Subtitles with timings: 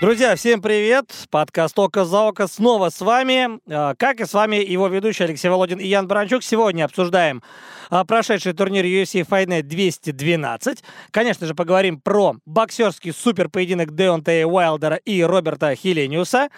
[0.00, 1.12] Друзья, всем привет!
[1.28, 3.58] Подкаст «Око за око» снова с вами.
[3.68, 6.44] А, как и с вами его ведущий Алексей Володин и Ян Баранчук.
[6.44, 7.42] Сегодня обсуждаем
[7.90, 10.84] а, прошедший турнир UFC Fight Night 212.
[11.10, 16.48] Конечно же, поговорим про боксерский суперпоединок Деонтея Уайлдера и Роберта Хилениуса.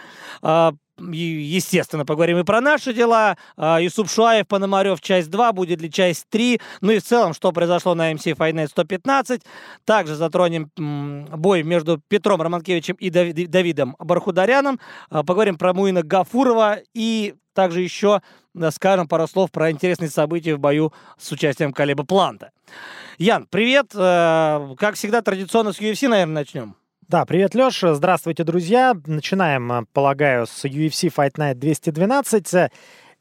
[1.00, 3.36] А, естественно, поговорим и про наши дела.
[3.56, 6.60] Юсуп Шуаев, Пономарев, часть 2, будет ли часть 3.
[6.80, 9.42] Ну и в целом, что произошло на MC Fight Night 115.
[9.84, 14.80] Также затронем бой между Петром Романкевичем и Давидом Бархударяном.
[15.08, 18.20] А, поговорим про Муина Гафурова и также еще
[18.70, 22.50] скажем пару слов про интересные события в бою с участием Калиба Планта.
[23.18, 23.92] Ян, привет.
[23.94, 26.74] Э, как всегда, традиционно с UFC, наверное, начнем.
[27.10, 27.94] Да, привет, Леша.
[27.94, 28.94] Здравствуйте, друзья.
[29.04, 32.70] Начинаем, э, полагаю, с UFC Fight Night 212.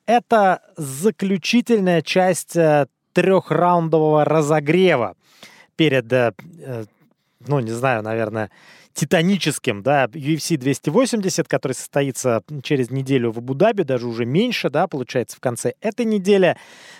[0.05, 5.15] Это заключительная часть э, трехраундового разогрева
[5.75, 6.33] перед, э,
[7.47, 8.51] ну, не знаю, наверное,
[8.99, 15.37] титаническим, да, UFC 280, который состоится через неделю в Абу-Даби, даже уже меньше, да, получается,
[15.37, 16.57] в конце этой недели.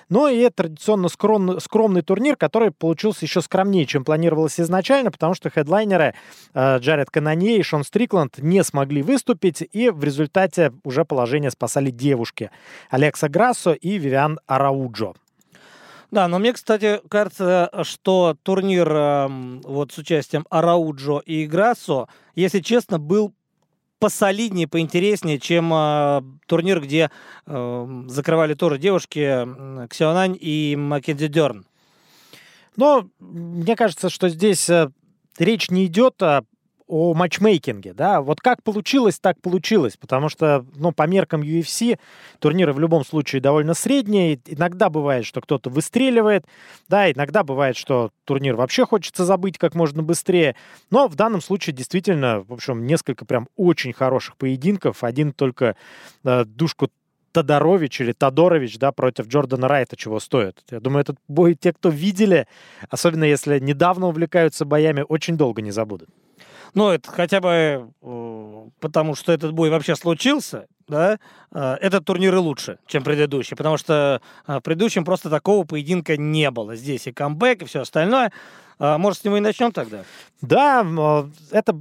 [0.07, 5.49] Ну и традиционно скромный, скромный турнир, который получился еще скромнее, чем планировалось изначально, потому что
[5.49, 6.15] хедлайнеры
[6.53, 11.91] э, Джаред Канонье и Шон Стрикланд не смогли выступить, и в результате уже положение спасали
[11.91, 12.49] девушки
[12.89, 15.15] Алекса Грассо и Вивиан Арауджо.
[16.11, 19.27] Да, но мне, кстати, кажется, что турнир э,
[19.63, 23.33] вот с участием Арауджо и Грассо, если честно, был
[23.99, 27.11] посолиднее, поинтереснее, чем э, турнир, где
[27.45, 31.65] э, закрывали тоже девушки Ксионань и Маккензи Дерн.
[32.75, 34.89] Но мне кажется, что здесь э,
[35.37, 36.43] речь не идет о
[36.89, 41.99] о матчмейкинге, да, вот как получилось, так получилось, потому что, ну, по меркам UFC
[42.39, 46.45] турниры в любом случае довольно средние, иногда бывает, что кто-то выстреливает,
[46.87, 50.55] да, иногда бывает, что турнир вообще хочется забыть как можно быстрее,
[50.89, 55.75] но в данном случае действительно, в общем, несколько прям очень хороших поединков, один только
[56.23, 56.89] э, душку
[57.31, 60.63] Тодорович или Тодорович, да, против Джордана Райта чего стоит.
[60.71, 62.47] Я думаю, этот бой те, кто видели,
[62.89, 66.09] особенно если недавно увлекаются боями, очень долго не забудут.
[66.73, 71.19] Ну, это хотя бы э, потому, что этот бой вообще случился, да,
[71.51, 76.17] э, этот турнир и лучше, чем предыдущий, потому что э, в предыдущем просто такого поединка
[76.17, 76.75] не было.
[76.75, 78.31] Здесь и камбэк, и все остальное.
[78.81, 80.05] Может, с него и начнем тогда?
[80.39, 80.87] Да,
[81.51, 81.77] это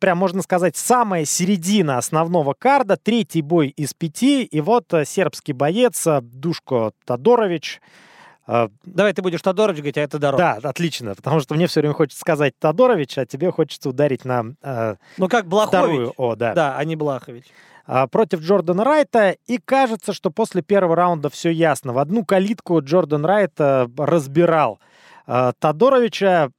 [0.00, 6.06] прям, можно сказать, самая середина основного карда, третий бой из пяти, и вот сербский боец
[6.22, 8.07] Душко Тодорович, а,
[8.48, 10.38] Давай ты будешь Тодорович говорить, а это Тодоров.
[10.38, 14.54] Да, отлично, потому что мне все время хочется сказать Тодорович, а тебе хочется ударить на
[14.62, 15.68] э, Ну как Блахович.
[15.68, 16.54] Вторую О, да.
[16.54, 17.44] Да, а не Блахович.
[17.86, 19.36] А, против Джордана Райта.
[19.46, 21.92] И кажется, что после первого раунда все ясно.
[21.92, 24.80] В одну калитку Джордан Райт разбирал
[25.26, 26.50] э, Тодоровича,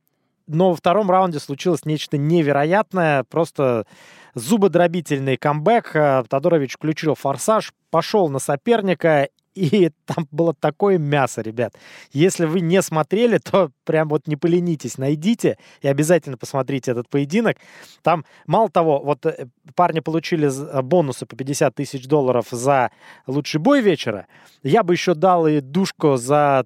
[0.45, 3.23] но во втором раунде случилось нечто невероятное.
[3.23, 3.87] Просто
[4.35, 6.27] зубодробительный камбэк.
[6.29, 9.29] Тодорович включил форсаж, пошел на соперника
[9.59, 11.75] и там было такое мясо, ребят.
[12.11, 17.57] Если вы не смотрели, то прям вот не поленитесь, найдите и обязательно посмотрите этот поединок.
[18.01, 22.91] Там, мало того, вот э, парни получили э, бонусы по 50 тысяч долларов за
[23.27, 24.27] лучший бой вечера.
[24.63, 26.65] Я бы еще дал и душку за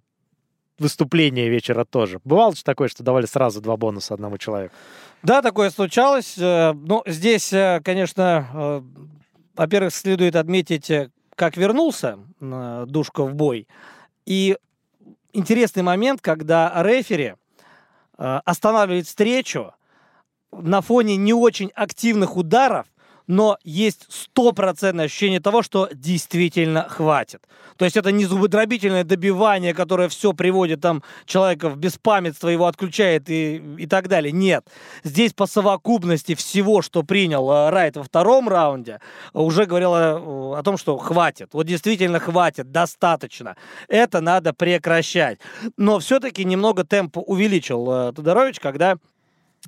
[0.78, 2.20] выступление вечера тоже.
[2.24, 4.74] Бывало же такое, что давали сразу два бонуса одному человеку?
[5.24, 6.38] Да, такое случалось.
[6.38, 7.54] Э, ну, здесь,
[7.84, 8.84] конечно,
[9.56, 10.92] во-первых, следует отметить
[11.36, 13.68] как вернулся Душка в бой.
[14.26, 14.58] И
[15.34, 17.36] интересный момент, когда рефери
[18.18, 19.74] э, останавливает встречу
[20.52, 22.88] на фоне не очень активных ударов,
[23.28, 27.42] но есть стопроцентное ощущение того, что действительно хватит.
[27.78, 33.30] То есть это не зубодробительное добивание, которое все приводит там человека в беспамятство, его отключает
[33.30, 34.32] и, и так далее.
[34.32, 34.68] Нет.
[35.04, 39.00] Здесь по совокупности всего, что принял э, Райт во втором раунде,
[39.34, 41.50] уже говорило э, о том, что хватит.
[41.54, 43.56] Вот действительно хватит, достаточно.
[43.88, 45.40] Это надо прекращать.
[45.78, 48.98] Но все-таки немного темп увеличил э, Тодорович, когда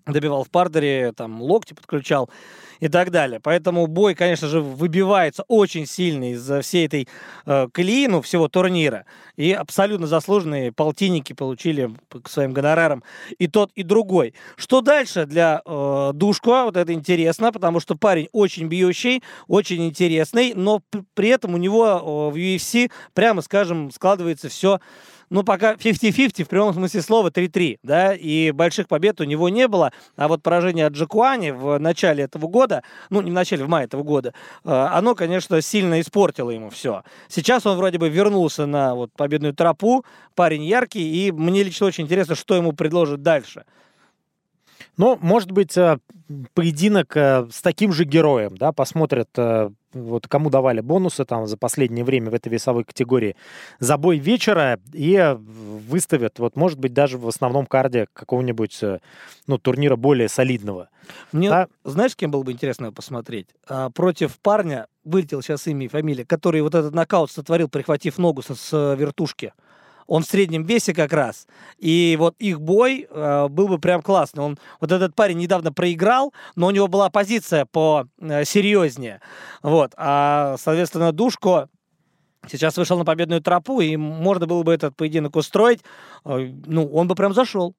[0.05, 2.29] добивал в пардере, там локти подключал
[2.79, 3.39] и так далее.
[3.39, 7.07] Поэтому бой, конечно же, выбивается очень сильно из всей этой
[7.45, 9.05] э, колеи, ну, всего турнира.
[9.37, 11.91] И абсолютно заслуженные полтинники получили
[12.23, 13.03] к своим гонорарам
[13.37, 14.33] и тот, и другой.
[14.55, 16.65] Что дальше для э, Душко?
[16.65, 20.81] Вот это интересно, потому что парень очень бьющий, очень интересный, но
[21.13, 24.79] при этом у него э, в UFC, прямо скажем, складывается все
[25.35, 29.67] ну, пока 50-50, в прямом смысле слова 3-3, да, и больших побед у него не
[29.67, 33.67] было, а вот поражение от Джакуани в начале этого года, ну, не в начале, в
[33.67, 34.33] мае этого года,
[34.63, 37.03] э, оно, конечно, сильно испортило ему все.
[37.27, 40.05] Сейчас он вроде бы вернулся на вот победную тропу,
[40.35, 43.65] парень яркий, и мне лично очень интересно, что ему предложат дальше.
[44.97, 45.97] Ну, может быть, э,
[46.53, 51.57] поединок э, с таким же героем, да, посмотрят, э, вот кому давали бонусы там за
[51.57, 53.35] последнее время в этой весовой категории
[53.79, 58.79] за бой вечера и выставят, вот, может быть, даже в основном карде какого-нибудь,
[59.47, 60.89] ну, турнира более солидного.
[61.31, 61.67] Мне, да?
[61.83, 63.47] знаешь, кем было бы интересно посмотреть?
[63.67, 68.41] А, против парня, вылетел сейчас имя и фамилия, который вот этот нокаут сотворил, прихватив ногу
[68.41, 69.53] со, с вертушки.
[70.07, 71.47] Он в среднем весе как раз.
[71.77, 74.43] И вот их бой э, был бы прям классный.
[74.43, 79.21] Он, вот этот парень недавно проиграл, но у него была позиция по э, серьезнее.
[79.63, 79.93] Вот.
[79.97, 81.69] А, соответственно, Душко
[82.47, 85.81] сейчас вышел на победную тропу, и можно было бы этот поединок устроить.
[86.23, 87.75] Э, ну, он бы прям зашел.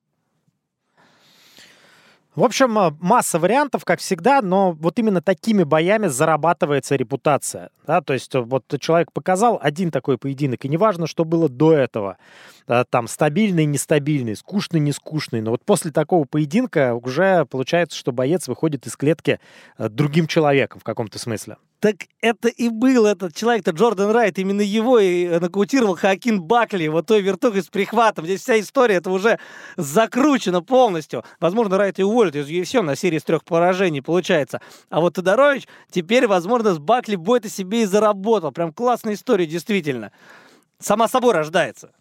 [2.36, 7.70] В общем, э, масса вариантов, как всегда, но вот именно такими боями зарабатывается репутация.
[7.86, 8.02] Да?
[8.02, 12.18] То есть э, вот человек показал один такой поединок, и неважно, что было до этого.
[12.90, 15.40] Там стабильный, нестабильный, скучный, нескучный.
[15.40, 19.40] Но вот после такого поединка уже получается, что боец выходит из клетки
[19.78, 21.56] э, другим человеком в каком-то смысле.
[21.80, 24.38] Так это и был этот человек-то, Джордан Райт.
[24.38, 28.24] Именно его и нокаутировал Хакин Бакли, вот той вертухой с прихватом.
[28.24, 29.38] Здесь вся история, это уже
[29.76, 31.22] закручено полностью.
[31.38, 34.60] Возможно, Райт и уволят из UFC на серии с трех поражений, получается.
[34.88, 38.52] А вот Тодорович теперь, возможно, с Бакли бой-то себе и заработал.
[38.52, 40.12] Прям классная история, действительно.
[40.78, 41.92] Сама собой рождается.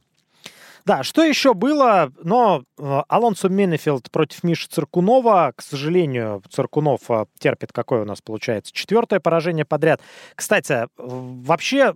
[0.86, 2.12] Да, что еще было?
[2.24, 5.52] Но э, Алонсо Менефилд против Миши Циркунова.
[5.56, 10.02] К сожалению, Циркунов э, терпит, какое у нас получается, четвертое поражение подряд.
[10.36, 11.96] Кстати, вообще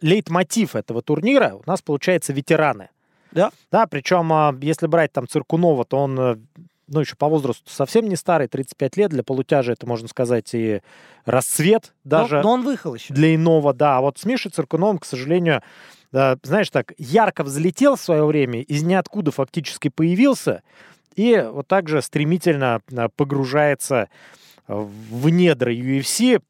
[0.00, 2.88] лейтмотив этого турнира у нас получается ветераны.
[3.32, 3.50] Да.
[3.70, 6.42] Да, причем, э, если брать там Циркунова, то он
[6.88, 9.10] ну, еще по возрасту совсем не старый, 35 лет.
[9.10, 10.80] Для полутяжа это, можно сказать, и
[11.24, 12.36] расцвет даже.
[12.36, 13.12] Но, но он выехал еще.
[13.12, 13.98] Для иного, да.
[13.98, 15.62] А вот с Мишей Циркуновым, к сожалению,
[16.12, 20.62] знаешь, так ярко взлетел в свое время, из ниоткуда фактически появился,
[21.14, 24.08] и вот так же стремительно а, погружается
[24.68, 26.42] в недра UFC,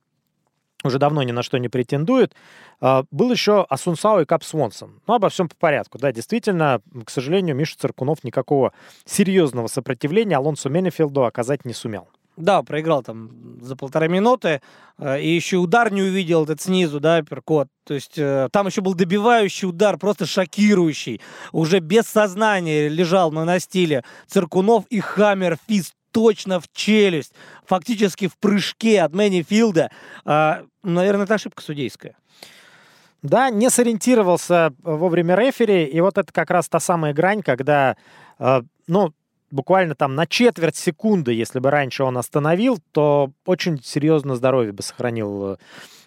[0.85, 2.35] уже давно ни на что не претендует.
[2.81, 5.01] А, был еще Асунсао и Кап Свонсон.
[5.07, 5.99] Ну, обо всем по порядку.
[5.99, 8.73] Да, действительно, к сожалению, Миша Циркунов никакого
[9.05, 12.09] серьезного сопротивления Алонсо Менефилду оказать не сумел.
[12.37, 14.63] Да, проиграл там за полтора минуты.
[14.99, 17.69] Э, и еще удар не увидел этот снизу, да, апперкот.
[17.85, 21.21] То есть э, там еще был добивающий удар, просто шокирующий.
[21.53, 27.33] Уже без сознания лежал на настиле Циркунов и hammer fist точно в челюсть.
[27.67, 29.91] Фактически в прыжке от Менефилда.
[30.25, 32.17] А, наверное, это ошибка судейская.
[33.23, 37.97] Да, не сориентировался вовремя рефери, и вот это как раз та самая грань, когда,
[38.39, 39.13] э, ну,
[39.53, 44.83] буквально там на четверть секунды, если бы раньше он остановил, то очень серьезно здоровье бы
[44.83, 45.57] сохранил э,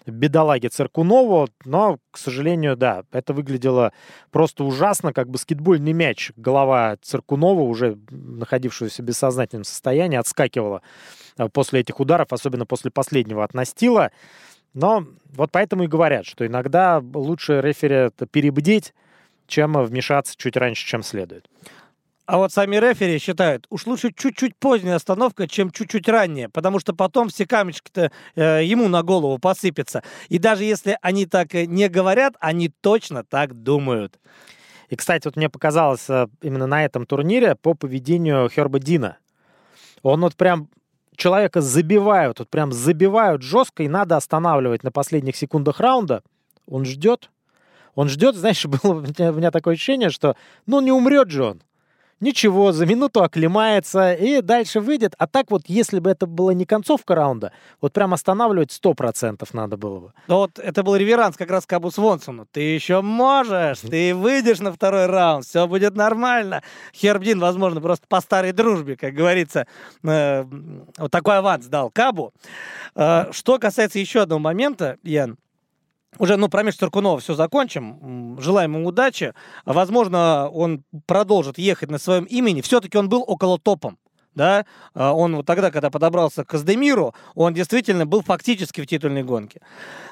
[0.06, 3.92] бедолаге Циркунову, но, к сожалению, да, это выглядело
[4.30, 6.32] просто ужасно, как баскетбольный мяч.
[6.36, 10.82] Голова Циркунова, уже находившегося в бессознательном состоянии, отскакивала
[11.38, 14.10] э, после этих ударов, особенно после последнего от настила.
[14.74, 18.92] Но вот поэтому и говорят, что иногда лучше рефери перебдеть,
[19.46, 21.48] чем вмешаться чуть раньше, чем следует.
[22.26, 26.92] А вот сами рефери считают, уж лучше чуть-чуть поздняя остановка, чем чуть-чуть ранняя, потому что
[26.92, 30.02] потом все камешки-то э, ему на голову посыпятся.
[30.28, 34.18] И даже если они так не говорят, они точно так думают.
[34.88, 39.18] И, кстати, вот мне показалось э, именно на этом турнире по поведению Херба Дина.
[40.02, 40.68] Он вот прям
[41.14, 46.24] человека забивают, вот прям забивают жестко, и надо останавливать на последних секундах раунда.
[46.66, 47.30] Он ждет.
[47.94, 50.34] Он ждет, знаешь, было у меня, у меня такое ощущение, что
[50.66, 51.62] ну не умрет же он
[52.20, 55.14] ничего, за минуту оклемается и дальше выйдет.
[55.18, 59.54] А так вот, если бы это была не концовка раунда, вот прям останавливать сто процентов
[59.54, 60.12] надо было бы.
[60.28, 62.46] Но вот это был реверанс как раз Кабу Свонсону.
[62.50, 66.62] Ты еще можешь, ты выйдешь на второй раунд, все будет нормально.
[66.94, 69.66] Херб Дин, возможно, просто по старой дружбе, как говорится,
[70.02, 70.44] э,
[70.98, 72.32] вот такой аванс дал Кабу.
[72.94, 75.36] Э, что касается еще одного момента, Ян,
[76.18, 78.38] уже, ну, про Мишу Циркунова все закончим.
[78.40, 79.34] Желаем ему удачи.
[79.64, 82.60] Возможно, он продолжит ехать на своем имени.
[82.60, 83.98] Все-таки он был около топом
[84.36, 89.24] да, а, он вот тогда, когда подобрался к Аздемиру, он действительно был фактически в титульной
[89.24, 89.60] гонке.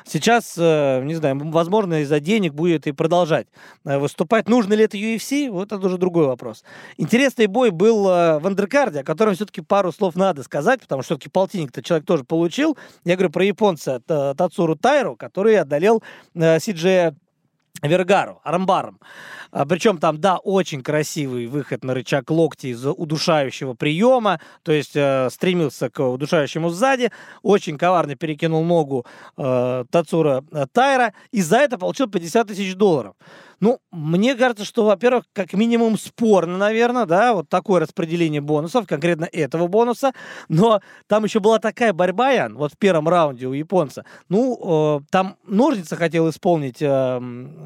[0.06, 3.46] Сейчас, э, не знаю, возможно, из-за денег будет и продолжать
[3.84, 4.48] э, выступать.
[4.48, 5.50] Нужно ли это UFC?
[5.50, 6.64] Вот это уже другой вопрос.
[6.96, 11.14] Интересный бой был э, в андеркарде, о котором все-таки пару слов надо сказать, потому что
[11.14, 12.76] все-таки полтинник-то человек тоже получил.
[13.04, 16.02] Я говорю про японца Тацуру Тайру, который одолел
[16.34, 17.14] Сиджея
[17.82, 19.00] Вергару, Арамбаром.
[19.50, 24.96] А, причем там, да, очень красивый выход на рычаг локти из удушающего приема, то есть
[24.96, 27.10] э, стремился к удушающему сзади,
[27.42, 33.14] очень коварно перекинул ногу э, Тацура Тайра, и за это получил 50 тысяч долларов.
[33.60, 39.28] Ну, мне кажется, что, во-первых, как минимум спорно, наверное, да, вот такое распределение бонусов, конкретно
[39.30, 40.12] этого бонуса,
[40.48, 44.04] но там еще была такая борьба, Ян, вот в первом раунде у японца.
[44.28, 47.20] Ну, э, там ножницы хотел исполнить э,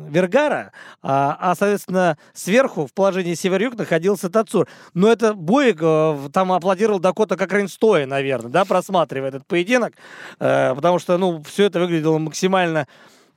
[0.08, 4.68] Вергара, а, а, соответственно, сверху в положении север-юг находился Тацур.
[4.94, 9.94] Но это Боек э, там аплодировал Дакота как стоя, наверное, да, просматривая этот поединок,
[10.38, 12.86] э, потому что, ну, все это выглядело максимально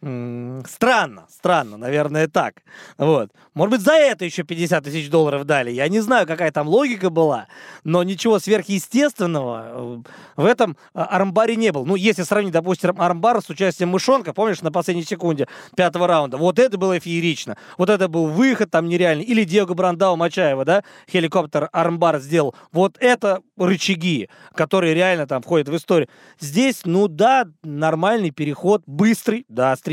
[0.02, 2.56] Странно, странно, наверное, так.
[2.98, 3.30] Вот.
[3.54, 5.70] Может быть, за это еще 50 тысяч долларов дали.
[5.70, 7.48] Я не знаю, какая там логика была,
[7.84, 10.02] но ничего сверхъестественного э,
[10.38, 11.86] в этом э, армбаре не было.
[11.86, 16.58] Ну, если сравнить, допустим, армбар с участием Мышонка, помнишь, на последней секунде пятого раунда, вот
[16.58, 17.56] это было феерично.
[17.78, 19.24] Вот это был выход там нереальный.
[19.24, 22.56] Или Диего Брандау Мачаева, да, хеликоптер армбар сделал.
[22.72, 26.10] Вот это рычаги, которые реально там входят в историю.
[26.40, 29.91] Здесь, ну да, нормальный переход, быстрый, да, стремительный,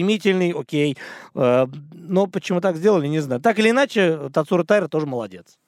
[0.52, 0.96] окей.
[1.34, 3.40] Э, но почему так сделали, не знаю.
[3.40, 5.58] Так или иначе, Тацура Тайра тоже молодец.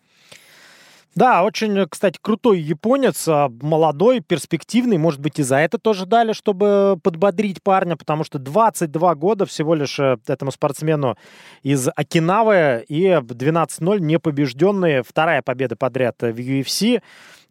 [1.16, 4.96] Да, очень, кстати, крутой японец, а, молодой, перспективный.
[4.96, 9.74] Может быть, и за это тоже дали, чтобы подбодрить парня, потому что 22 года всего
[9.74, 11.16] лишь э, этому спортсмену
[11.64, 15.02] из Окинавы и 12-0 непобежденные.
[15.02, 17.02] Вторая победа подряд в UFC.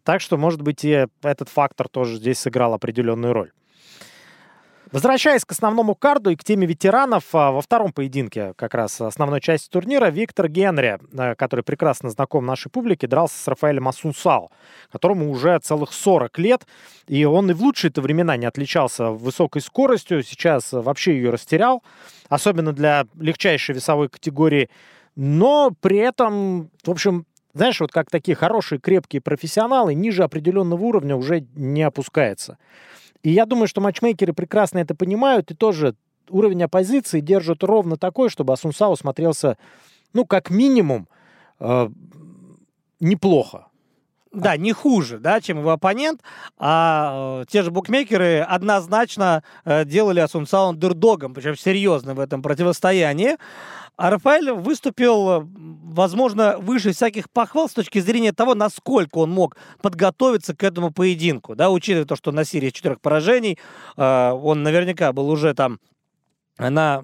[0.04, 3.50] Так что, может быть, и этот фактор тоже здесь сыграл определенную роль.
[4.92, 9.40] Возвращаясь к основному карду и к теме ветеранов, а, во втором поединке, как раз основной
[9.40, 14.50] части турнира, Виктор Генри, э, который прекрасно знаком нашей публике, дрался с Рафаэлем Асунсао,
[14.90, 16.66] которому уже целых 40 лет,
[17.06, 21.84] и он и в лучшие-то времена не отличался высокой скоростью, сейчас вообще ее растерял,
[22.28, 24.70] особенно для легчайшей весовой категории,
[25.14, 31.14] но при этом, в общем, знаешь, вот как такие хорошие, крепкие профессионалы, ниже определенного уровня
[31.14, 32.58] уже не опускается.
[33.22, 35.94] И я думаю, что матчмейкеры прекрасно это понимают и тоже
[36.28, 39.58] уровень оппозиции держат ровно такой, чтобы Асунсау смотрелся,
[40.12, 41.08] ну, как минимум,
[41.58, 41.88] э,
[43.00, 43.69] неплохо.
[44.32, 46.22] Да, не хуже, да, чем его оппонент.
[46.56, 53.36] А э, те же букмекеры однозначно э, делали Асунсау андердогом, причем серьезно в этом противостоянии.
[53.96, 55.48] А Рафаэль выступил,
[55.92, 61.56] возможно, выше всяких похвал с точки зрения того, насколько он мог подготовиться к этому поединку.
[61.56, 63.58] Да, учитывая то, что на серии четырех поражений
[63.96, 65.80] э, он наверняка был уже там
[66.56, 67.02] на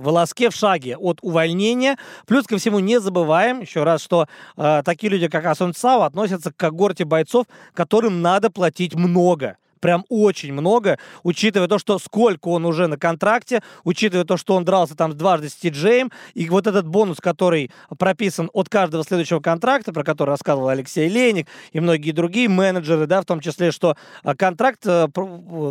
[0.00, 1.96] волоске в шаге от увольнения.
[2.26, 4.26] Плюс ко всему не забываем еще раз, что
[4.56, 10.04] э, такие люди, как Асун Цао, относятся к когорте бойцов, которым надо платить много прям
[10.08, 14.96] очень много, учитывая то, что сколько он уже на контракте, учитывая то, что он дрался
[14.96, 20.04] там дважды с Ти-Джеем, и вот этот бонус, который прописан от каждого следующего контракта, про
[20.04, 24.80] который рассказывал Алексей Леник и многие другие менеджеры, да, в том числе, что а, контракт
[24.86, 25.08] э,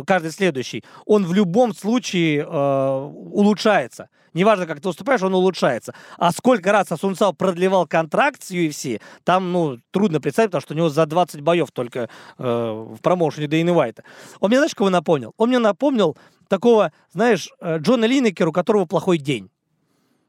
[0.06, 5.94] каждый следующий, он в любом случае э, улучшается неважно, как ты уступаешь, он улучшается.
[6.18, 10.76] А сколько раз Асунцау продлевал контракт с UFC, там, ну, трудно представить, потому что у
[10.76, 14.04] него за 20 боев только э, в промоушене Дейна Уайта.
[14.40, 15.32] Он мне, знаешь, кого напомнил?
[15.36, 16.16] Он мне напомнил
[16.48, 19.50] такого, знаешь, э, Джона Линнекера, у которого плохой день.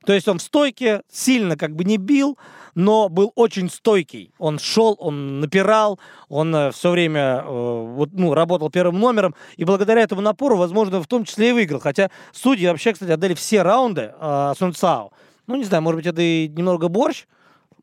[0.07, 2.37] То есть он в стойке сильно как бы не бил,
[2.75, 4.31] но был очень стойкий.
[4.37, 5.99] Он шел, он напирал,
[6.29, 11.01] он э, все время э, вот, ну, работал первым номером, и благодаря этому напору, возможно,
[11.01, 11.81] в том числе и выиграл.
[11.81, 15.11] Хотя судьи вообще, кстати, отдали все раунды э, Сун Цао.
[15.45, 17.25] Ну, не знаю, может быть, это и немного борщ,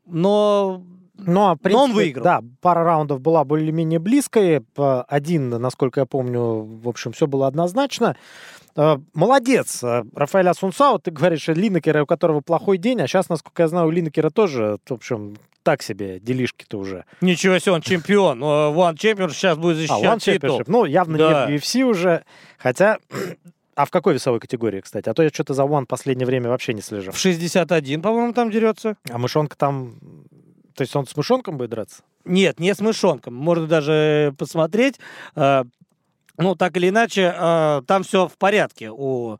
[0.07, 0.81] но
[1.17, 2.23] но, принципе, Но он выиграл.
[2.23, 4.65] Да, пара раундов была более-менее близкой.
[4.75, 8.17] Один, насколько я помню, в общем, все было однозначно.
[8.75, 10.99] Э, молодец, э, Рафаэль Асунсау.
[10.99, 14.77] Ты говоришь, Линнекера, у которого плохой день, а сейчас, насколько я знаю, у Линнекера тоже,
[14.85, 17.05] в общем, так себе делишки-то уже.
[17.21, 18.43] Ничего себе, он чемпион.
[18.43, 20.61] Э, One Champion сейчас будет защищать а, One титул.
[20.67, 21.49] Ну, явно да.
[21.49, 22.23] не в UFC уже.
[22.57, 22.99] Хотя
[23.75, 25.09] а в какой весовой категории, кстати?
[25.09, 27.11] А то я что-то за One последнее время вообще не слежу.
[27.11, 28.97] В 61, по-моему, там дерется.
[29.09, 29.95] А мышонка там
[30.75, 32.03] то есть он с мышонком будет драться?
[32.25, 33.33] Нет, не с мышонком.
[33.33, 34.99] Можно даже посмотреть.
[36.37, 39.37] Ну, так или иначе, э, там все в порядке у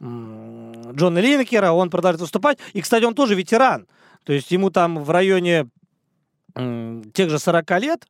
[0.00, 1.72] Джона Линкера.
[1.72, 2.58] Он продолжает выступать.
[2.72, 3.86] И, кстати, он тоже ветеран.
[4.24, 5.68] То есть ему там в районе
[6.54, 8.06] тех же 40 лет.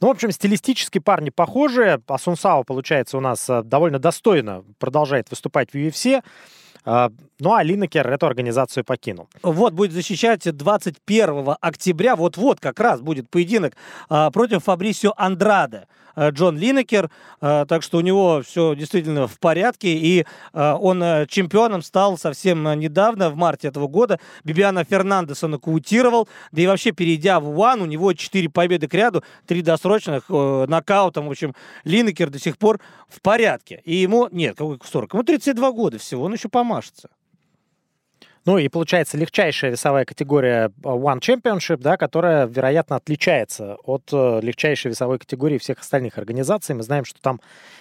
[0.00, 2.00] Ну, в общем, стилистически парни похожи.
[2.06, 6.22] Асунсао, получается, у нас э, довольно достойно продолжает выступать в UFC.
[6.84, 9.28] А, ну, а Линнекер эту организацию покинул.
[9.42, 13.74] Вот, будет защищать 21 октября, вот-вот как раз будет поединок
[14.08, 15.86] а, против Фабрисио Андраде.
[16.14, 17.10] А, Джон Линнекер,
[17.40, 23.36] так что у него все действительно в порядке, и он чемпионом стал совсем недавно, в
[23.36, 24.18] марте этого года.
[24.44, 29.22] Бибиана Фернандеса нокаутировал, да и вообще, перейдя в Уан, у него 4 победы к ряду,
[29.46, 33.80] 3 досрочных, нокаутом, в общем, Линнекер до сих пор в порядке.
[33.84, 37.10] И ему, нет, какой 40, ему 32 года всего, он еще помашется.
[38.46, 44.40] Ну и получается легчайшая весовая категория э, One Championship, да, которая, вероятно, отличается от э,
[44.40, 46.74] легчайшей весовой категории всех остальных организаций.
[46.74, 47.40] Мы знаем, что там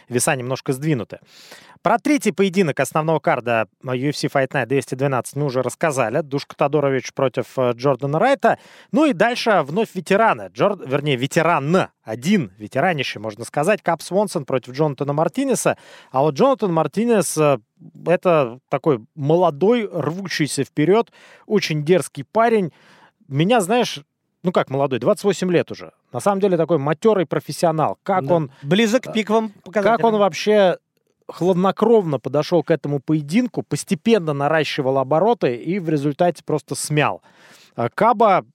[0.09, 1.19] веса немножко сдвинуты.
[1.81, 6.19] Про третий поединок основного карда UFC Fight Night 212 мы уже рассказали.
[6.21, 8.59] Душка Тодорович против э, Джордана Райта.
[8.91, 10.49] Ну и дальше вновь ветераны.
[10.51, 10.81] Джорд...
[10.85, 11.87] Вернее, ветеран.
[12.03, 13.81] Один ветеранище, можно сказать.
[13.81, 15.77] Кап Свонсон против Джонатана Мартинеса.
[16.11, 17.59] А вот Джонатан Мартинес э,
[18.05, 21.13] это такой молодой, рвущийся вперед,
[21.45, 22.73] очень дерзкий парень.
[23.29, 24.01] Меня, знаешь,
[24.43, 25.93] ну как молодой, 28 лет уже.
[26.11, 27.97] На самом деле такой матерый профессионал.
[28.03, 28.35] Как да.
[28.35, 28.51] он...
[28.63, 29.95] Близок к пиковым показателям.
[29.95, 30.77] Как он вообще
[31.31, 37.21] хладнокровно подошел к этому поединку, постепенно наращивал обороты и в результате просто смял.
[37.75, 38.45] А Каба,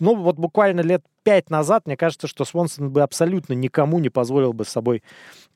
[0.00, 4.52] ну вот буквально лет пять назад, мне кажется, что Свонсон бы абсолютно никому не позволил
[4.52, 5.02] бы с собой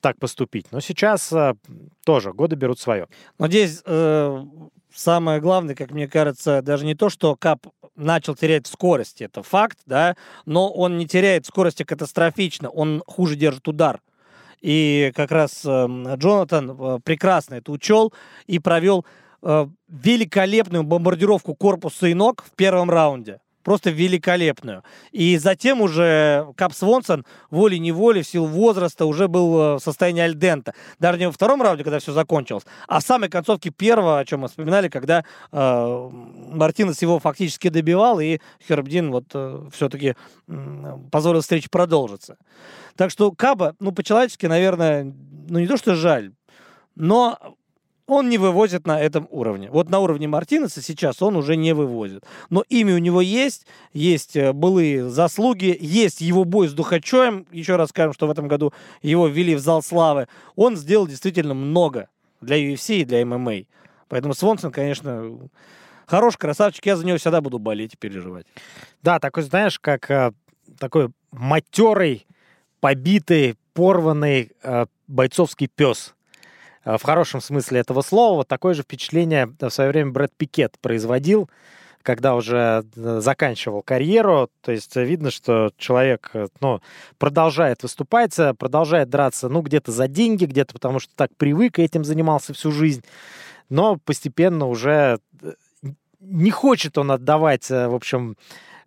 [0.01, 0.65] так поступить.
[0.71, 1.53] Но сейчас э,
[2.03, 3.07] тоже годы берут свое.
[3.39, 4.45] Но здесь э,
[4.93, 9.79] самое главное, как мне кажется, даже не то, что Кап начал терять скорость, это факт,
[9.85, 10.15] да,
[10.45, 14.01] но он не теряет скорости катастрофично, он хуже держит удар.
[14.61, 18.13] И как раз э, Джонатан э, прекрасно это учел
[18.45, 19.05] и провел
[19.41, 24.83] э, великолепную бомбардировку корпуса и ног в первом раунде просто великолепную.
[25.11, 30.73] И затем уже Кап Свонсон волей-неволей в силу возраста уже был э, в состоянии альдента.
[30.99, 34.41] Даже не во втором раунде, когда все закончилось, а в самой концовке первого, о чем
[34.41, 36.09] мы вспоминали, когда э,
[36.51, 40.15] Мартинес его фактически добивал, и Хербдин вот э, все-таки
[40.47, 42.37] э, позволил встрече продолжиться.
[42.95, 45.03] Так что Каба, ну, по-человечески, наверное,
[45.49, 46.33] ну, не то, что жаль,
[46.95, 47.37] но
[48.11, 49.69] он не вывозит на этом уровне.
[49.71, 52.25] Вот на уровне Мартинеса сейчас он уже не вывозит.
[52.49, 57.47] Но имя у него есть, есть э, былые заслуги, есть его бой с Духачоем.
[57.53, 60.27] Еще раз скажем, что в этом году его ввели в зал славы.
[60.57, 62.09] Он сделал действительно много
[62.41, 63.61] для UFC и для ММА.
[64.09, 65.39] Поэтому Свонсон, конечно,
[66.05, 66.85] хороший красавчик.
[66.85, 68.45] Я за него всегда буду болеть и переживать.
[69.01, 70.33] Да, такой, знаешь, как э,
[70.77, 72.27] такой матерый,
[72.81, 76.13] побитый, порванный э, бойцовский пес
[76.83, 78.37] в хорошем смысле этого слова.
[78.37, 81.49] Вот такое же впечатление в свое время Брэд Пикет производил,
[82.01, 84.49] когда уже э, заканчивал карьеру.
[84.61, 86.81] То есть видно, что человек э, ну,
[87.19, 92.03] продолжает выступать, продолжает драться, ну, где-то за деньги, где-то потому что так привык и этим
[92.03, 93.03] занимался всю жизнь.
[93.69, 95.19] Но постепенно уже
[96.19, 98.35] не хочет он отдавать, в общем,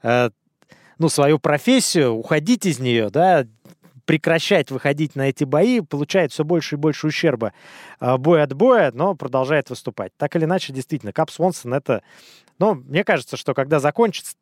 [0.02, 3.46] ну, свою профессию, уходить из нее, да,
[4.04, 7.52] прекращать выходить на эти бои, получает все больше и больше ущерба
[8.00, 10.12] а, бой от боя, но продолжает выступать.
[10.16, 12.02] Так или иначе, действительно, Кап Свонсон это...
[12.58, 14.36] Ну, мне кажется, что когда закончится,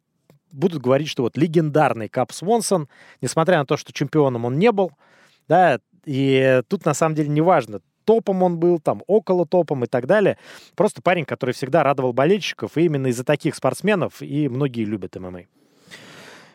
[0.50, 2.88] будут говорить, что вот легендарный Кап Свонсон,
[3.20, 4.92] несмотря на то, что чемпионом он не был,
[5.48, 9.86] да, и тут на самом деле не важно, топом он был, там, около топом и
[9.86, 10.38] так далее.
[10.74, 15.42] Просто парень, который всегда радовал болельщиков, и именно из-за таких спортсменов и многие любят ММА.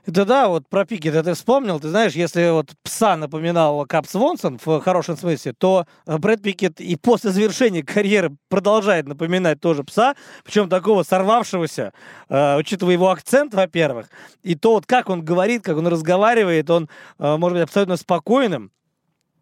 [0.08, 1.82] Это да, вот про Пикета ты вспомнил.
[1.82, 6.80] Ты знаешь, если вот пса напоминал Кап Свонсон в хорошем смысле, то э, Брэд Пикет
[6.80, 10.15] и после завершения карьеры продолжает напоминать тоже пса,
[10.46, 11.91] причем такого сорвавшегося,
[12.30, 14.08] э, учитывая его акцент, во-первых,
[14.43, 16.88] и то вот как он говорит, как он разговаривает, он
[17.20, 18.72] э, может быть абсолютно спокойным.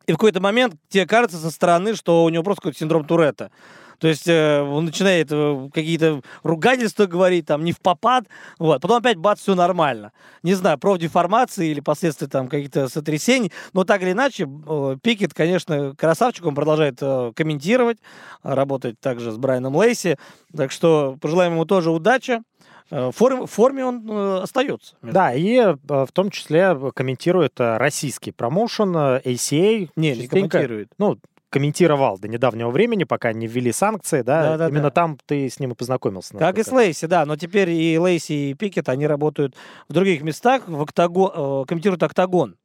[0.07, 3.51] И в какой-то момент тебе кажется со стороны, что у него просто какой-то синдром Туретта.
[3.99, 8.25] То есть э, он начинает э, какие-то ругательства говорить, там, не в попад,
[8.59, 8.81] вот.
[8.81, 10.11] Потом опять бац, все нормально.
[10.43, 15.95] Не знаю, профдеформации или последствия там каких-то сотрясений, но так или иначе, э, Пикет, конечно,
[15.95, 17.97] красавчик, он продолжает э, комментировать,
[18.43, 20.17] работать также с Брайаном Лейси,
[20.55, 22.41] так что пожелаем ему тоже удачи.
[22.91, 24.11] В форме, в форме он
[24.43, 24.95] остается.
[25.01, 29.89] Да, и в том числе комментирует российский промоушен ACA.
[29.95, 30.89] Не, не комментирует.
[30.99, 31.17] Ну,
[31.55, 34.43] комментировал до недавнего времени, пока не ввели санкции, да?
[34.43, 34.89] да, да Именно да.
[34.89, 36.37] там ты с ним и познакомился.
[36.37, 37.25] Как и с Лейси, да.
[37.25, 39.55] Но теперь и Лейси, и Пикет, они работают
[39.87, 42.57] в других местах, в октагон, э, комментируют октагон.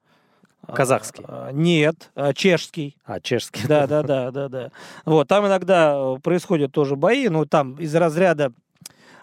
[0.67, 1.25] Казахский?
[1.29, 2.97] А, нет, а, чешский.
[3.05, 3.65] А, чешский.
[3.69, 4.71] Да, да, да, да, да.
[5.05, 8.53] Вот, там иногда э, происходят тоже бои, но там из разряда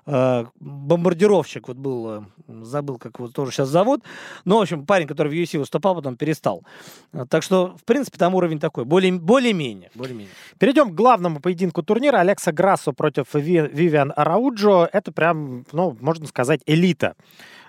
[0.08, 2.22] Э, бомбардировщик вот был, э,
[2.64, 4.04] забыл, как его тоже сейчас зовут.
[4.46, 6.64] Ну, в общем, парень, который в UFC выступал, потом перестал.
[7.12, 9.92] Э, так что, в принципе, там уровень такой, более, более-менее.
[9.96, 10.32] Более-менее.
[10.60, 12.20] Перейдем к главному поединку турнира.
[12.20, 14.90] Алекса Грассо против Вивиан Арауджо.
[14.94, 17.16] Это прям, ну, можно сказать, элита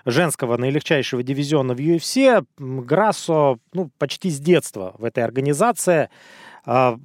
[0.05, 2.45] женского наилегчайшего дивизиона в UFC.
[2.57, 6.09] Грассо, ну, почти с детства в этой организации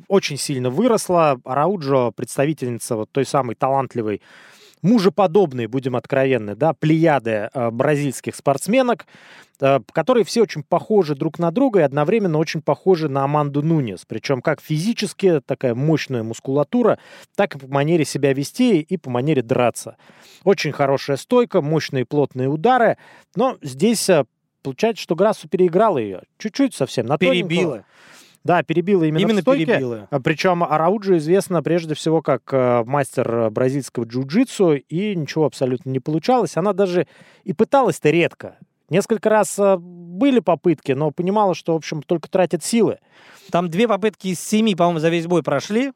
[0.09, 1.41] очень сильно выросла.
[1.45, 4.21] Арауджо, представительница вот той самой талантливой
[4.85, 9.07] мужеподобные, будем откровенны, да, плеяды э, бразильских спортсменок,
[9.61, 14.05] э, которые все очень похожи друг на друга и одновременно очень похожи на Аманду Нунес.
[14.07, 16.99] Причем как физически, такая мощная мускулатура,
[17.35, 19.97] так и по манере себя вести и по манере драться.
[20.45, 22.99] Очень хорошая стойка, мощные плотные удары,
[23.35, 24.27] но здесь э,
[24.63, 26.23] получается, что Грассу переиграла ее.
[26.37, 27.07] Чуть-чуть совсем.
[27.07, 27.85] На Перебила.
[28.45, 29.65] Да, перебила именно, Именно в стойке.
[29.67, 30.07] перебила.
[30.11, 35.99] А, Причем Арауджо известна прежде всего как э, мастер бразильского джиу-джитсу, и ничего абсолютно не
[35.99, 36.57] получалось.
[36.57, 37.07] Она даже
[37.45, 38.59] и пыталась-то редко.
[38.91, 42.99] Несколько раз э, были попытки, но понимала, что, в общем, только тратит силы.
[43.51, 45.93] Там две попытки из семи, по-моему, за весь бой прошли.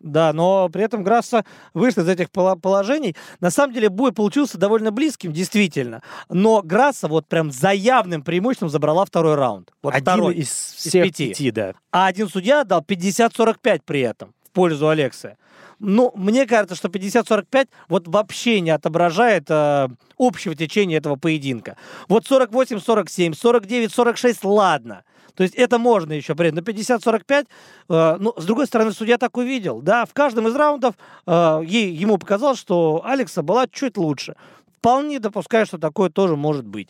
[0.00, 3.16] Да, но при этом Грасса вышла из этих положений.
[3.40, 6.02] На самом деле бой получился довольно близким, действительно.
[6.28, 9.72] Но Грасса вот прям за явным преимуществом забрала второй раунд.
[9.82, 10.34] Вот Один второй.
[10.36, 11.28] из всех пяти.
[11.28, 11.74] пяти, да.
[11.90, 15.36] А один судья дал 50-45 при этом в пользу Алекса.
[15.80, 19.88] Ну, мне кажется, что 50-45 вот вообще не отображает э,
[20.18, 21.76] общего течения этого поединка.
[22.08, 25.04] Вот 48-47, 49-46, ладно.
[25.34, 26.54] То есть это можно еще принять.
[26.54, 27.46] Но 50-45,
[27.88, 29.80] э, ну, с другой стороны, судья так увидел.
[29.80, 34.34] Да, в каждом из раундов э, ей, ему показалось, что Алекса была чуть лучше.
[34.78, 36.88] Вполне допускаю, что такое тоже может быть.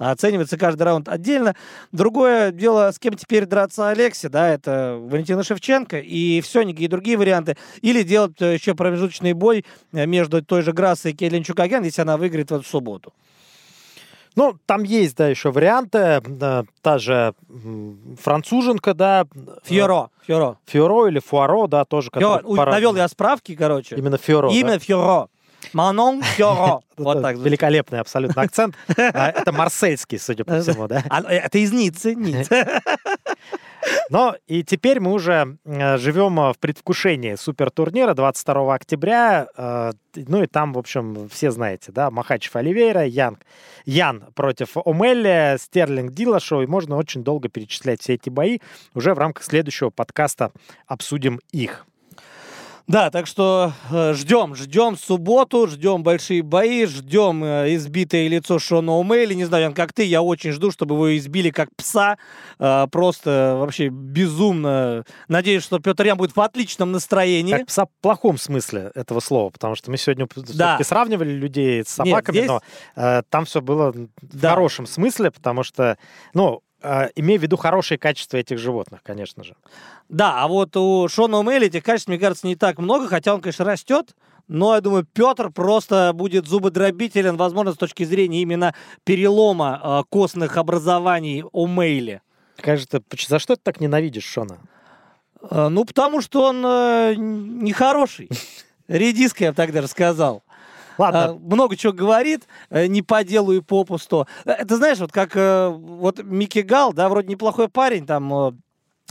[0.00, 1.54] Оценивается каждый раунд отдельно.
[1.92, 7.18] Другое дело, с кем теперь драться Алексе, да, это Валентина Шевченко и все, никакие другие
[7.18, 7.58] варианты.
[7.82, 12.00] Или делать э, еще промежуточный бой э, между той же Грассой и Келлин Чукаген, если
[12.00, 13.12] она выиграет в эту субботу.
[14.36, 16.22] Ну, там есть, да, еще варианты.
[16.26, 17.34] Да, та же
[18.22, 19.26] француженка, да.
[19.64, 20.56] Фьоро, Фьоро.
[20.64, 22.10] Фьоро или Фуаро, да, тоже.
[22.10, 22.70] Фьоро.
[22.70, 23.96] навел я справки, короче.
[23.96, 24.48] Именно Фьоро.
[24.48, 24.54] да.
[24.54, 25.28] Имя Фьоро.
[25.72, 26.80] Манон Фьоро.
[26.96, 27.36] Вот так.
[27.36, 28.74] Великолепный абсолютно акцент.
[28.98, 31.02] А, Это марсельский, судя по всему, да.
[31.08, 32.14] А, Это из Ниццы.
[32.14, 32.82] Ницца.
[34.10, 39.48] Но и теперь мы уже живем э, в предвкушении супертурнира 22 октября.
[39.56, 43.38] Э, Ну и там, в общем, все знаете, да, Махачев Оливейра, Ян,
[43.86, 46.62] Ян против Омелли, Стерлинг Дилашоу.
[46.62, 48.58] И можно очень долго перечислять все эти бои.
[48.94, 50.52] Уже в рамках следующего подкаста
[50.86, 51.86] обсудим их.
[52.90, 58.90] Да, так что э, ждем, ждем субботу, ждем большие бои, ждем э, избитое лицо Шона
[58.90, 59.34] О'Мейли.
[59.34, 62.18] Не знаю, Ян, как ты, я очень жду, чтобы его избили как пса.
[62.58, 65.04] Э, просто вообще безумно.
[65.28, 67.52] Надеюсь, что Петр Ян будет в отличном настроении.
[67.52, 71.84] Как пса в плохом смысле этого слова, потому что мы сегодня п- всё-таки сравнивали людей
[71.84, 72.60] с собаками, здесь- но
[72.96, 74.50] э, там все было в Да.
[74.50, 75.96] хорошем смысле, потому что,
[76.34, 79.54] ну, имея в виду хорошие качества этих животных, конечно же.
[80.08, 83.40] Да, а вот у Шона О'Мейли этих качеств, мне кажется, не так много, хотя он,
[83.40, 84.14] конечно, растет.
[84.48, 90.56] Но я думаю, Петр просто будет зубодробителен, возможно, с точки зрения именно перелома э, костных
[90.56, 92.20] образований О'Мейли.
[92.56, 94.58] Кажется, поч- за что ты так ненавидишь Шона?
[95.50, 98.28] Э, Ну, потому что он э, нехороший.
[98.88, 100.42] Редиска, я бы так даже сказал.
[101.00, 104.28] Ладно, А, много чего говорит, э, не по делу и попусту.
[104.44, 108.54] Э, Это знаешь, вот как э, вот Микки Гал, да, вроде неплохой парень, там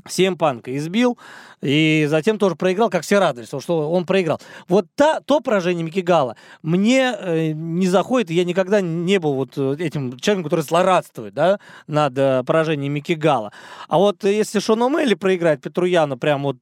[0.08, 1.18] Сем Панка избил,
[1.62, 4.40] и затем тоже проиграл, как все радовались, что он проиграл.
[4.68, 9.34] Вот та, то поражение Микки Гала мне э, не заходит, и я никогда не был
[9.34, 13.52] вот этим человеком, который злорадствует, да, над э, поражением Микки Гала.
[13.88, 16.58] А вот если Шон О'Мелли проиграет Петруяну прям вот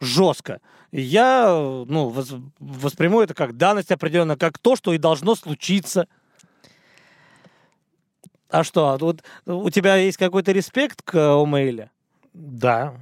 [0.00, 0.60] жестко,
[0.92, 6.08] я э, ну, вос- восприму это как данность определенно, как то, что и должно случиться.
[8.48, 11.90] А что, а вот у тебя есть какой-то респект к Омейле?
[12.32, 12.94] да.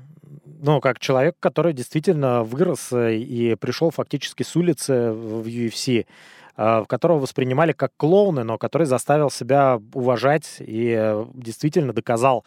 [0.60, 6.04] Ну, как человек, который действительно вырос э, и пришел фактически с улицы в UFC, э,
[6.88, 12.44] которого воспринимали как клоуны, но который заставил себя уважать и э, действительно доказал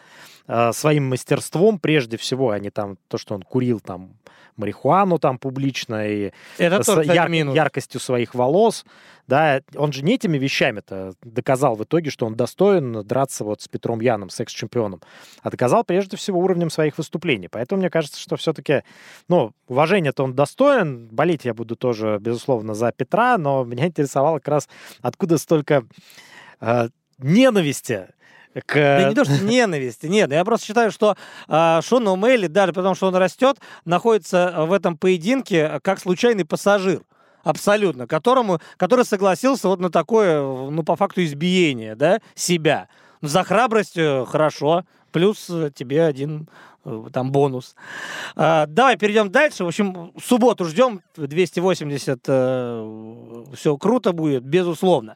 [0.48, 4.12] э, своим мастерством прежде всего, а не там то, что он курил там
[4.58, 7.56] марихуану там публично и Это с тоже, яр- минус.
[7.56, 8.86] яркостью своих волос,
[9.28, 13.68] да, он же не этими вещами-то доказал в итоге, что он достоин драться вот с
[13.68, 15.02] Петром Яном, секс-чемпионом,
[15.42, 17.48] а доказал прежде всего уровнем своих выступлений.
[17.48, 18.84] Поэтому мне кажется, что все-таки,
[19.30, 24.48] ну, уважение-то он достоин, болеть я буду тоже, безусловно, за Петра, но меня интересовало как
[24.48, 24.70] раз,
[25.02, 25.86] откуда столько
[26.60, 28.08] э, ненависти
[28.66, 28.74] к...
[28.76, 31.16] Да не то, что ненависти, нет, я просто считаю, что
[31.48, 37.02] э, Шон О'Мейли, даже потому что он растет, находится в этом поединке как случайный пассажир.
[37.44, 42.88] Абсолютно, которому, который согласился вот на такое, ну, по факту избиение, да, себя.
[43.22, 46.50] За храбрость э, хорошо, плюс э, тебе один
[46.86, 47.76] э, там бонус.
[48.36, 49.64] А, давай перейдем дальше.
[49.64, 52.20] В общем, субботу ждем, 280,
[53.56, 55.16] все круто будет, безусловно.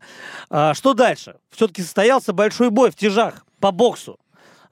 [0.51, 1.37] А, что дальше?
[1.49, 4.19] Все-таки состоялся большой бой в тяжах по боксу.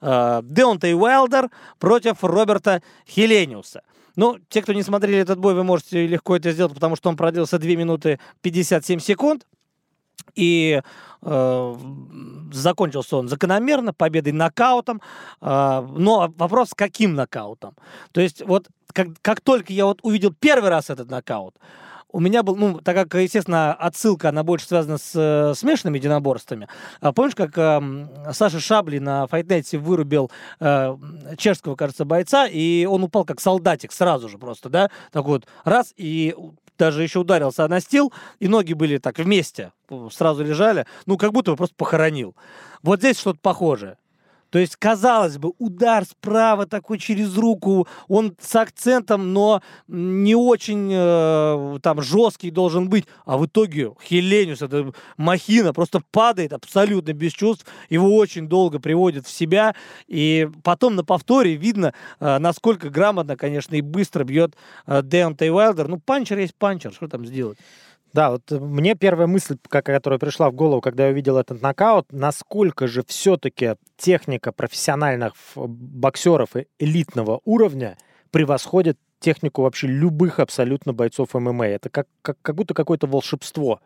[0.00, 3.82] А, Деонтей Уайлдер против Роберта Хелениуса.
[4.16, 7.16] Ну, те, кто не смотрели этот бой, вы можете легко это сделать, потому что он
[7.16, 9.44] продлился 2 минуты 57 секунд.
[10.34, 10.80] И
[11.22, 11.76] э,
[12.52, 15.00] закончился он закономерно, победой нокаутом.
[15.40, 17.76] Э, но вопрос, каким нокаутом?
[18.12, 21.56] То есть вот как, как только я вот увидел первый раз этот нокаут,
[22.14, 26.68] у меня был, ну, так как, естественно, отсылка, она больше связана с э, смешанными единоборствами.
[27.00, 30.96] А помнишь, как э, Саша Шабли на файтнете вырубил э,
[31.36, 34.90] чешского, кажется, бойца, и он упал как солдатик сразу же просто, да?
[35.10, 36.36] Так вот, раз, и
[36.78, 39.72] даже еще ударился на стил, и ноги были так вместе,
[40.10, 42.34] сразу лежали, ну, как будто бы просто похоронил.
[42.82, 43.96] Вот здесь что-то похожее.
[44.54, 50.92] То есть, казалось бы, удар справа такой через руку, он с акцентом, но не очень
[50.92, 53.04] э, там жесткий должен быть.
[53.24, 57.66] А в итоге Хелениус, это махина, просто падает абсолютно без чувств.
[57.90, 59.74] Его очень долго приводит в себя.
[60.06, 64.54] И потом на повторе видно, э, насколько грамотно, конечно, и быстро бьет
[64.86, 65.88] э, Деонтей Уайлдер.
[65.88, 67.58] Ну, панчер есть панчер, что там сделать?
[68.14, 72.06] Да, вот э, мне первая мысль, которая пришла в голову, когда я увидел этот нокаут,
[72.12, 77.98] насколько же все-таки техника профессиональных боксеров элитного уровня
[78.30, 81.66] превосходит технику вообще любых абсолютно бойцов ММА.
[81.66, 83.80] Это как, как, как будто какое-то волшебство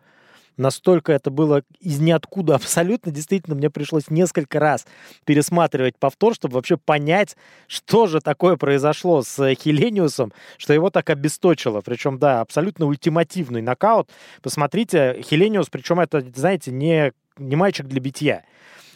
[0.59, 3.13] настолько это было из ниоткуда абсолютно.
[3.13, 4.87] Действительно, мне пришлось несколько раз
[5.25, 11.81] пересматривать повтор, чтобы вообще понять, что же такое произошло с Хелениусом, что его так обесточило.
[11.81, 14.11] Причем, да, абсолютно ультимативный нокаут.
[14.43, 18.45] Посмотрите, Хелениус, причем это, знаете, не, не мальчик для битья.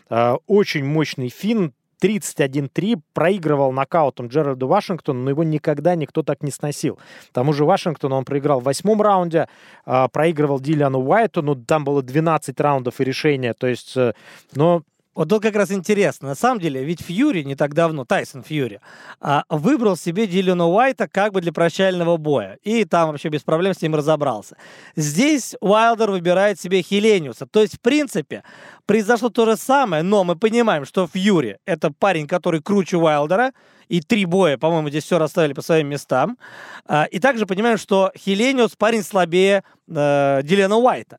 [0.08, 6.50] А, очень мощный фин, 31-3 проигрывал нокаутом Джерарду Вашингтону, но его никогда никто так не
[6.50, 6.96] сносил.
[7.30, 9.46] К тому же Вашингтону он проиграл в восьмом раунде,
[9.86, 14.14] э, проигрывал Дилиану Уайту, ну, там было 12 раундов и решения, то есть, э,
[14.54, 14.82] но
[15.14, 16.28] вот тут как раз интересно.
[16.28, 18.80] На самом деле, ведь Фьюри не так давно, Тайсон Фьюри,
[19.20, 22.58] а, выбрал себе Дилана Уайта как бы для прощального боя.
[22.62, 24.56] И там вообще без проблем с ним разобрался.
[24.96, 27.46] Здесь Уайлдер выбирает себе Хелениуса.
[27.46, 28.42] То есть, в принципе,
[28.86, 33.52] произошло то же самое, но мы понимаем, что Фьюри— это парень, который круче Уайлдера,
[33.88, 36.38] и три боя, по-моему, здесь все расставили по своим местам.
[36.86, 41.18] А, и также понимаем, что Хелениус парень слабее э, Дилана Уайта.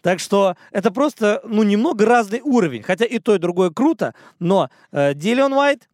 [0.00, 2.82] Так что это просто, ну, немного разный уровень.
[2.82, 5.88] Хотя и то, и другое круто, но э, Диллион Уайт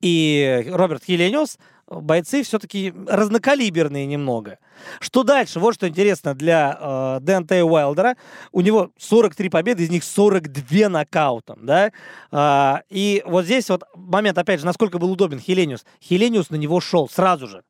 [0.00, 1.58] и Роберт Хелениус
[2.00, 4.58] бойцы все-таки разнокалиберные немного.
[5.00, 5.60] Что дальше?
[5.60, 8.16] Вот что интересно для э, ДНТ Уайлдера.
[8.50, 11.92] У него 43 победы, из них 42 нокаутом, да?
[12.30, 15.84] Э, и вот здесь вот момент, опять же, насколько был удобен Хелениус.
[16.02, 17.62] Хелениус на него шел сразу же.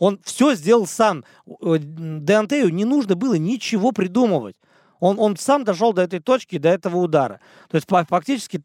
[0.00, 1.24] Он все сделал сам.
[1.46, 4.56] Деонтею не нужно было ничего придумывать.
[4.98, 7.40] Он, он сам дошел до этой точки, до этого удара.
[7.70, 8.62] То есть фактически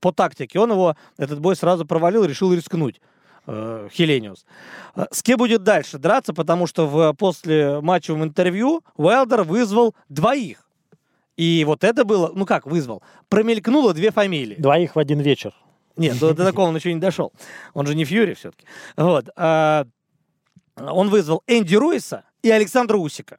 [0.00, 3.00] по тактике он его, этот бой сразу провалил, решил рискнуть.
[3.46, 4.46] Э, Хелениус.
[4.94, 10.66] Э, с кем будет дальше драться, потому что в после матчевом интервью Уайлдер вызвал двоих.
[11.36, 14.56] И вот это было, ну как вызвал, промелькнуло две фамилии.
[14.56, 15.52] Двоих в один вечер.
[15.96, 17.32] Нет, до, до такого он еще не дошел.
[17.74, 18.64] Он же не Фьюри все-таки.
[18.96, 19.28] Вот.
[20.76, 23.38] Он вызвал Энди Руиса и Александра Усика.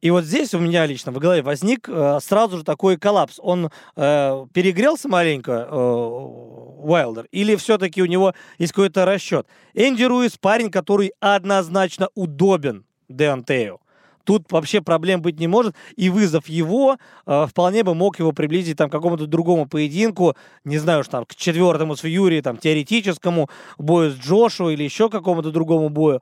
[0.00, 3.40] И вот здесь у меня лично в голове возник э, сразу же такой коллапс.
[3.42, 9.46] Он э, перегрелся маленько, э, Уайлдер, или все-таки у него есть какой-то расчет?
[9.74, 13.80] Энди Руис парень, который однозначно удобен Деонтею.
[14.26, 15.76] Тут вообще проблем быть не может.
[15.94, 20.34] И вызов его э, вполне бы мог его приблизить там, к какому-то другому поединку.
[20.64, 25.08] Не знаю, что там, к четвертому с Фьюри, там, теоретическому бою с Джошу или еще
[25.08, 26.20] какому-то другому бою.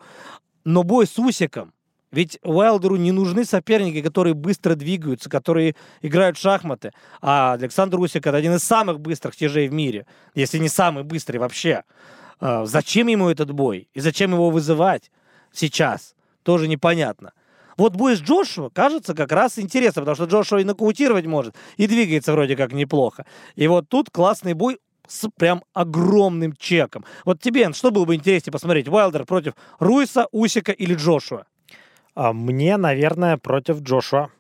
[0.64, 1.73] Но бой с Усиком,
[2.12, 6.93] ведь Уайлдеру не нужны соперники, которые быстро двигаются, которые играют в шахматы.
[7.23, 11.38] А Александр Усик это один из самых быстрых тяжей в мире, если не самый быстрый
[11.38, 11.85] вообще.
[12.38, 13.88] А, зачем ему этот бой?
[13.95, 15.11] И зачем его вызывать
[15.53, 16.14] сейчас?
[16.43, 17.33] Тоже непонятно.
[17.77, 21.87] Вот бой с Джошуа кажется как раз интересно, потому что Джошуа и нокаутировать может, и
[21.87, 23.27] двигается вроде как неплохо.
[23.57, 27.05] И вот тут классный бой с прям огромным чеком.
[27.25, 28.89] Вот тебе, что было бы интереснее посмотреть?
[28.89, 31.47] Уайлдер против Руиса, Усика или Джошуа?
[32.15, 34.31] А мне, наверное, против Джошуа.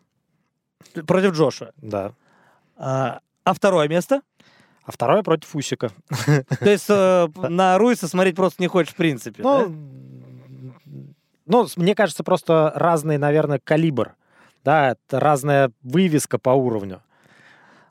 [1.06, 1.72] Против Джошуа?
[1.76, 2.12] Да.
[2.76, 4.22] А, а второе место?
[4.84, 5.90] А второе против Усика.
[6.26, 9.74] То есть э, на Руиса смотреть просто не хочешь в принципе, ну, да?
[11.46, 14.14] Ну, мне кажется, просто разный, наверное, калибр.
[14.64, 17.02] Да, это разная вывеска по уровню.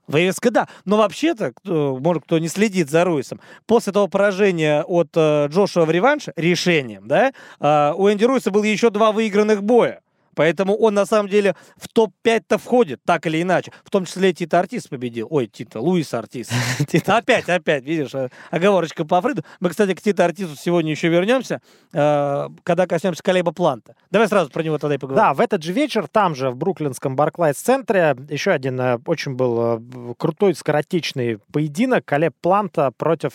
[0.07, 0.67] Вывеска, да.
[0.85, 5.85] Но вообще-то, кто, может, кто не следит за Руисом, после того поражения от э, Джошуа
[5.85, 10.02] в реванше, решением, да, э, у Энди Руиса было еще два выигранных боя.
[10.35, 13.71] Поэтому он на самом деле в топ-5-то входит, так или иначе.
[13.83, 15.27] В том числе Тита Артис победил.
[15.29, 16.49] Ой, Тита, Луис Артис.
[17.05, 19.43] Опять, опять, видишь, э, оговорочка по Фриду.
[19.59, 21.61] Мы, кстати, к Тита Артису сегодня еще вернемся,
[21.93, 23.95] э, когда коснемся Калеба Планта.
[24.11, 25.23] Давай сразу про него тогда и поговорим.
[25.23, 30.15] Да, в этот же вечер там же, в бруклинском Барклайс-центре, еще один э, очень был
[30.17, 32.05] крутой скоротечный поединок.
[32.05, 33.33] Калеб Планта против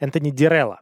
[0.00, 0.80] Энтони Дирелла.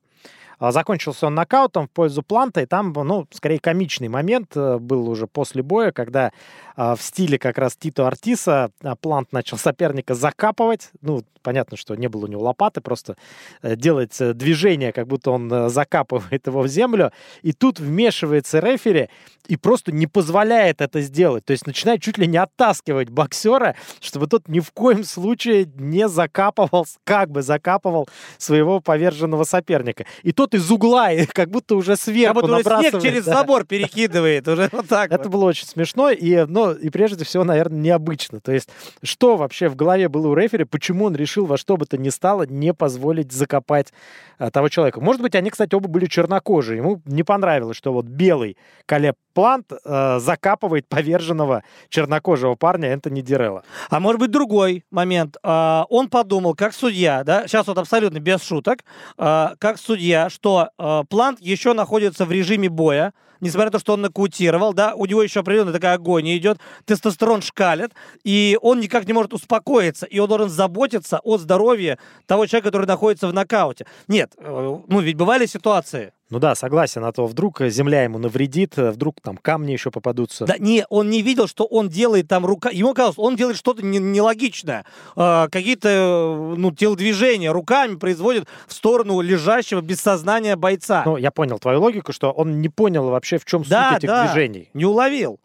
[0.59, 5.09] А, закончился он нокаутом в пользу Планта, и там, ну, скорее комичный момент э, был
[5.09, 6.33] уже после боя, когда
[6.77, 10.91] а, в стиле как раз Тито Артиса а, Плант начал соперника закапывать.
[11.01, 13.17] Ну, понятно, что не было у него лопаты, просто
[13.63, 17.13] э, делать э, движение, как будто он закапывает его в землю.
[17.41, 19.09] И тут вмешивается рефери
[19.49, 21.45] и просто не позволяет это сделать.
[21.47, 26.09] То есть начинает чуть ли не оттаскивать боксера, чтобы тот ни в коем случае не
[26.09, 30.05] закапывал, как бы закапывал своего поверженного соперника.
[30.23, 33.35] И тот из угла, как будто уже сверху как будто снег через да.
[33.35, 34.47] забор перекидывает.
[34.49, 35.33] Уже вот так Это вот.
[35.33, 38.41] было очень смешно и, ну, и прежде всего, наверное, необычно.
[38.41, 38.69] То есть
[39.03, 42.09] что вообще в голове было у рефери, почему он решил во что бы то ни
[42.09, 43.93] стало не позволить закопать
[44.39, 45.01] а, того человека.
[45.01, 46.79] Может быть, они, кстати, оба были чернокожие.
[46.79, 48.57] Ему не понравилось, что вот белый
[48.87, 53.65] Калеб Плант э, закапывает поверженного чернокожего парня Энтони Дирелла.
[53.91, 55.37] А может быть другой момент.
[55.43, 58.79] Э, он подумал, как судья, да, сейчас вот абсолютно без шуток,
[59.19, 63.95] э, как судья, что э, Плант еще находится в режиме боя, несмотря на то, что
[63.95, 69.07] он нокаутировал, да, у него еще определенная такая агония идет, тестостерон шкалит, и он никак
[69.07, 73.87] не может успокоиться, и он должен заботиться о здоровье того человека, который находится в нокауте.
[74.09, 78.77] Нет, э, ну ведь бывали ситуации, ну да, согласен, а то вдруг земля ему навредит,
[78.77, 80.45] вдруг там камни еще попадутся.
[80.45, 82.71] Да не, он не видел, что он делает там рука...
[82.71, 84.85] Ему казалось, он делает что-то нелогичное.
[85.15, 91.05] Э, какие-то, ну, телодвижения руками производит в сторону лежащего без сознания бойца.
[91.07, 94.09] Ну, я понял твою логику, что он не понял вообще, в чем да, суть этих
[94.09, 94.69] да, движений.
[94.75, 95.39] не уловил.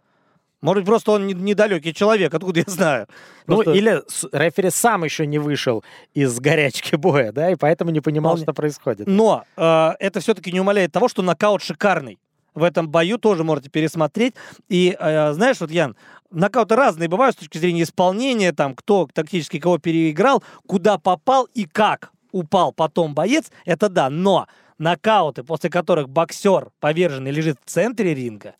[0.62, 3.08] Может просто он недалекий человек, откуда я знаю.
[3.48, 3.72] Ну, просто...
[3.72, 8.34] Ну, или рефери сам еще не вышел из горячки боя, да, и поэтому не понимал,
[8.34, 8.46] Вполне.
[8.46, 9.08] что происходит.
[9.08, 12.20] Но э, это все-таки не умаляет того, что нокаут шикарный.
[12.54, 14.36] В этом бою тоже можете пересмотреть.
[14.70, 15.96] И э, знаешь, вот, Ян,
[16.30, 21.66] нокауты разные бывают с точки зрения исполнения, там, кто тактически кого переиграл, куда попал и
[21.66, 24.10] как упал потом боец, это да.
[24.10, 24.48] Но
[24.78, 28.56] нокауты, после которых боксер поверженный лежит в центре ринга,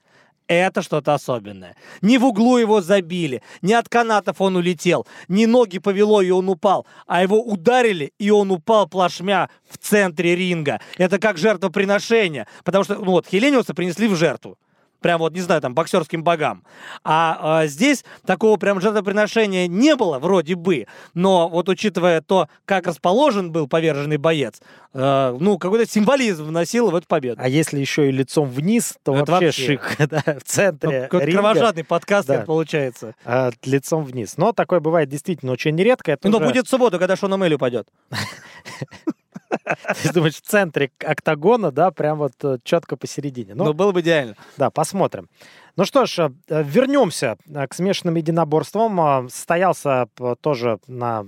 [0.54, 1.76] это что-то особенное.
[2.02, 6.50] Не в углу его забили, не от канатов он улетел, не ноги повело и он
[6.50, 10.82] упал, а его ударили, и он упал плашмя в центре ринга.
[10.98, 14.58] Это как жертвоприношение, потому что ну вот Хелениуса принесли в жертву
[15.02, 16.64] прям вот, не знаю, там, боксерским богам.
[17.04, 22.88] А, а здесь такого прям жертвоприношения не было, вроде бы, но вот учитывая то, как
[22.88, 24.62] расположен был поверженный боец,
[24.94, 27.42] э, ну, какой-то символизм вносил в эту победу.
[27.44, 31.20] А если еще и лицом вниз, то Это вообще, вообще шик, да, в центре ну,
[31.20, 31.42] ринга.
[31.42, 32.42] Кровожадный подкаст да.
[32.42, 33.16] получается.
[33.26, 34.38] А, лицом вниз.
[34.38, 36.12] Но такое бывает действительно очень редко.
[36.12, 36.48] Это Но уже...
[36.48, 37.88] будет в субботу, когда Шона Мэлли упадет.
[40.04, 43.54] Ты думаешь, в центре октагона, да, прям вот э, четко посередине.
[43.56, 44.36] Ну, было бы идеально.
[44.58, 45.30] Да, посмотрим.
[45.78, 49.30] Ну что ж, э, вернемся э, к смешанным единоборствам.
[49.30, 50.08] Состоялся
[50.42, 51.26] тоже на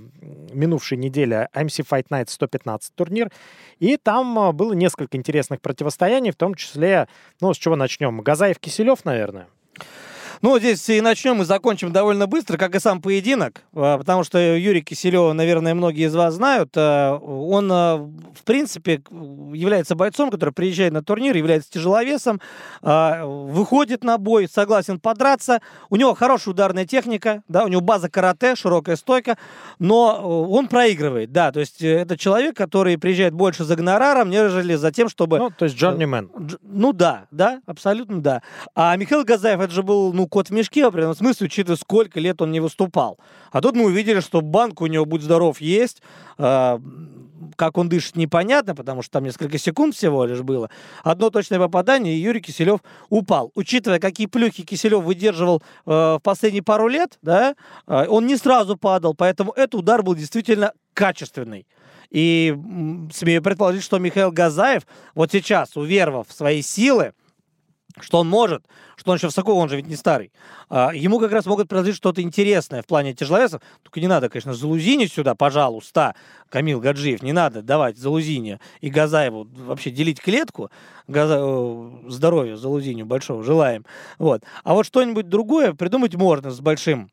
[0.52, 3.30] минувшей неделе MC Fight Night 115 турнир.
[3.78, 7.08] И там было несколько интересных противостояний, в том числе,
[7.40, 8.20] ну, с чего начнем?
[8.20, 9.48] Газаев-Киселев, наверное.
[10.42, 14.38] Ну, здесь и начнем и закончим довольно быстро, как и сам поединок, а, потому что
[14.38, 16.70] Юрий Киселева, наверное, многие из вас знают.
[16.76, 19.02] А, он, а, в принципе,
[19.52, 22.40] является бойцом, который приезжает на турнир, является тяжеловесом,
[22.82, 25.60] выходит на бой, согласен подраться.
[25.90, 29.36] У него хорошая ударная техника, да, у него база карате, широкая стойка,
[29.78, 34.74] но он проигрывает, да, то есть э, это человек, который приезжает больше за гонораром, нежели
[34.74, 35.38] за тем, чтобы...
[35.38, 36.30] Ну, то есть Джонни Мэн.
[36.62, 38.42] Ну да, да, абсолютно да.
[38.74, 42.18] А Михаил Газаев, это же был, ну, кот в мешке в определенном смысле, учитывая, сколько
[42.18, 43.20] лет он не выступал.
[43.52, 46.02] А тут мы увидели, что банк у него, будь здоров, есть.
[46.38, 46.80] Э,
[47.54, 50.70] как он дышит, непонятно, потому что там несколько секунд всего лишь было.
[51.04, 53.52] Одно точное попадание, и Юрий Киселев упал.
[53.54, 57.54] Учитывая, какие плюхи Киселев выдерживал э, в последние пару лет, да,
[57.86, 61.64] э, он не сразу падал, поэтому этот удар был действительно качественный.
[62.10, 62.56] И
[63.12, 64.82] смею предположить, что Михаил Газаев
[65.14, 67.12] вот сейчас, уверовав в свои силы,
[68.00, 68.64] что он может,
[68.96, 70.32] что он еще высоко, он же ведь не старый.
[70.68, 73.62] А, ему как раз могут предложить что-то интересное в плане тяжеловесов.
[73.82, 76.14] Только не надо, конечно, Залузини сюда, пожалуйста,
[76.48, 80.70] Камил Гаджиев, не надо давать Залузине и Газаеву вообще делить клетку.
[81.06, 81.40] Газа...
[82.08, 83.84] Здоровья Залузиню большого желаем.
[84.18, 84.42] Вот.
[84.64, 87.10] А вот что-нибудь другое придумать можно с большим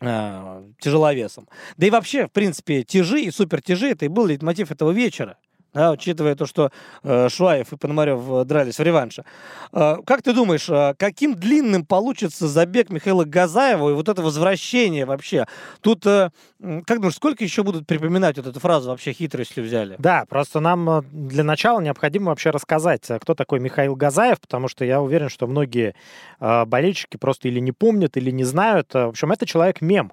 [0.00, 1.48] э, тяжеловесом.
[1.76, 5.36] Да и вообще, в принципе, тяжи и супертяжи, это и был лейтмотив этого вечера.
[5.74, 6.70] Да, учитывая то, что
[7.02, 9.24] э, Шуаев и Пономарев э, дрались в реванше.
[9.72, 15.04] Э, как ты думаешь, э, каким длинным получится забег Михаила Газаева и вот это возвращение
[15.04, 15.46] вообще?
[15.82, 19.96] Тут, э, как думаешь, сколько еще будут припоминать вот эту фразу вообще хитростью взяли?
[19.98, 24.86] Да, просто нам э, для начала необходимо вообще рассказать, кто такой Михаил Газаев, потому что
[24.86, 25.94] я уверен, что многие
[26.40, 28.94] э, болельщики просто или не помнят, или не знают.
[28.94, 30.12] В общем, это человек-мем.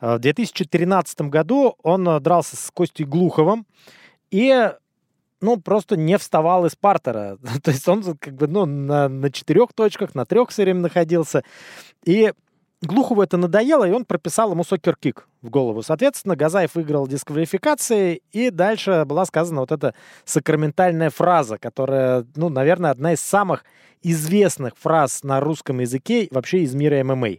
[0.00, 3.66] В 2013 году он дрался с Костей Глуховым,
[4.32, 4.72] и
[5.42, 7.36] ну, просто не вставал из партера.
[7.62, 11.42] То есть он как бы, ну, на, на четырех точках, на трех все время находился.
[12.04, 12.32] И
[12.82, 15.82] Глухову это надоело, и он прописал ему сокер-кик в голову.
[15.82, 22.90] Соответственно, Газаев выиграл дисквалификации, и дальше была сказана вот эта сакраментальная фраза, которая, ну, наверное,
[22.90, 23.64] одна из самых
[24.02, 27.36] известных фраз на русском языке вообще из мира ММА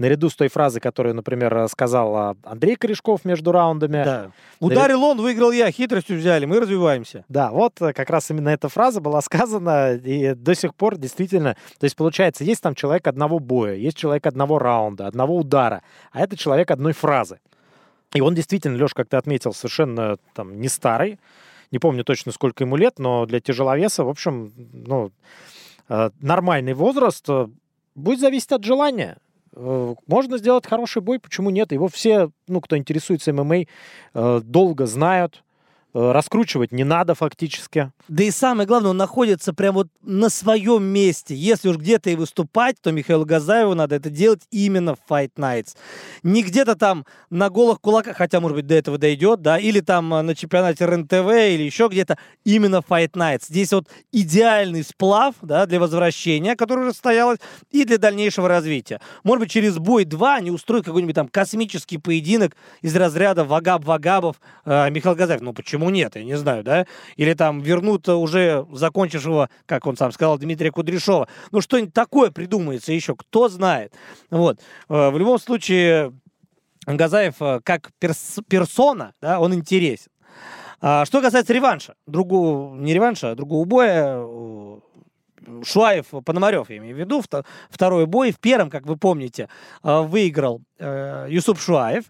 [0.00, 4.02] наряду с той фразой, которую, например, сказал Андрей Корешков между раундами.
[4.02, 4.30] Да.
[4.58, 7.24] Ударил он, выиграл я, хитростью взяли, мы развиваемся.
[7.28, 11.54] Да, вот э, как раз именно эта фраза была сказана, и до сих пор действительно,
[11.78, 15.82] то есть получается, есть там человек одного боя, есть человек одного раунда, одного удара,
[16.12, 17.38] а это человек одной фразы.
[18.14, 21.20] И он действительно, Леш, как ты отметил, совершенно там не старый,
[21.70, 25.12] не помню точно, сколько ему лет, но для тяжеловеса, в общем, ну,
[25.88, 27.48] э, нормальный возраст э,
[27.94, 29.18] будет зависеть от желания.
[29.54, 31.72] Э, можно сделать хороший бой, почему нет?
[31.72, 33.64] Его все, ну, кто интересуется ММА,
[34.14, 35.42] э, долго знают.
[35.92, 37.90] Э, раскручивать не надо фактически.
[38.06, 41.34] Да и самое главное, он находится прямо вот на своем месте.
[41.34, 45.76] Если уж где-то и выступать, то Михаилу Газаеву надо это делать именно в Fight Nights.
[46.22, 50.14] Не где-то там на голых кулаках, хотя, может быть, до этого дойдет, да, или там
[50.14, 53.46] э, на чемпионате РНТВ, или еще где-то, именно Fight Nights.
[53.48, 57.40] Здесь вот идеальный сплав, да, для возвращения, который уже состоялось,
[57.72, 59.00] и для дальнейшего развития.
[59.24, 64.88] Может быть, через бой 2 они устроят какой-нибудь там космический поединок из разряда Вагаб-Вагабов э,
[64.90, 65.40] Михаил Газаев.
[65.40, 66.86] Ну, почему почему нет, я не знаю, да?
[67.16, 71.28] Или там вернут уже закончившего, как он сам сказал, Дмитрия Кудряшова.
[71.52, 73.94] Ну, что-нибудь такое придумается еще, кто знает.
[74.30, 74.60] Вот.
[74.88, 76.12] Э, в любом случае,
[76.86, 80.10] Газаев э, как перс персона, да, он интересен.
[80.82, 84.78] А, что касается реванша, другого, не реванша, а другого боя, э,
[85.64, 87.22] Шуаев, Пономарев, я имею в виду,
[87.70, 88.30] второй бой.
[88.30, 89.48] В первом, как вы помните,
[89.82, 92.04] выиграл Юсуп Шуаев.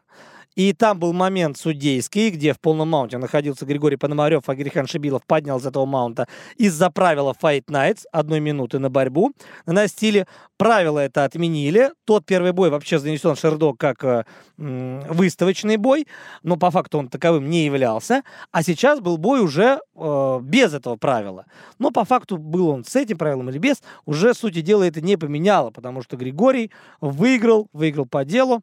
[0.57, 5.24] И там был момент судейский, где в полном маунте находился Григорий Пономарев, а Грихан Шибилов
[5.26, 6.26] поднял с этого маунта
[6.57, 9.32] из-за правила Fight Nights одной минуты на борьбу.
[9.66, 10.26] На стиле
[10.57, 11.92] правила это отменили.
[12.05, 14.24] Тот первый бой вообще занесен Шердо как э,
[14.57, 16.07] выставочный бой,
[16.42, 18.22] но по факту он таковым не являлся.
[18.51, 21.46] А сейчас был бой уже э, без этого правила.
[21.78, 25.16] Но по факту был он с этим правилом или без, уже сути дела это не
[25.16, 26.70] поменяло, потому что Григорий
[27.01, 28.62] выиграл, выиграл по делу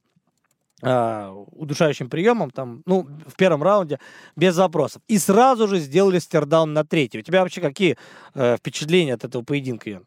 [0.81, 3.99] э, удушающим приемом, там, ну, в первом раунде,
[4.35, 5.01] без вопросов.
[5.07, 7.19] И сразу же сделали стердаун на третий.
[7.19, 7.97] У тебя вообще какие
[8.33, 10.01] э, впечатления от этого поединка?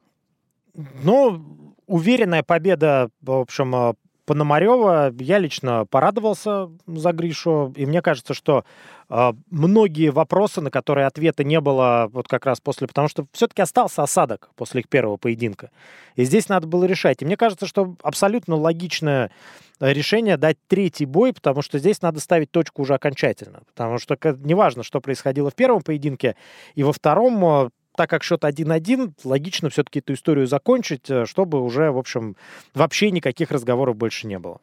[1.03, 3.95] Ну, уверенная победа, в общем, а,
[4.31, 5.13] Пономарева.
[5.19, 7.75] Я лично порадовался за Гришу.
[7.75, 8.65] И мне кажется, что
[9.09, 12.87] э, многие вопросы, на которые ответа не было вот как раз после...
[12.87, 15.73] Потому что все-таки остался осадок после их первого поединка.
[16.15, 17.23] И здесь надо было решать.
[17.23, 19.33] И мне кажется, что абсолютно логичное
[19.81, 23.63] решение дать третий бой, потому что здесь надо ставить точку уже окончательно.
[23.67, 26.37] Потому что неважно, что происходило в первом поединке,
[26.77, 31.61] и во втором, э, так как счет 1-1, логично все-таки эту историю закончить, э, чтобы
[31.61, 32.37] уже, в общем,
[32.75, 34.61] вообще никаких разговоров больше не было.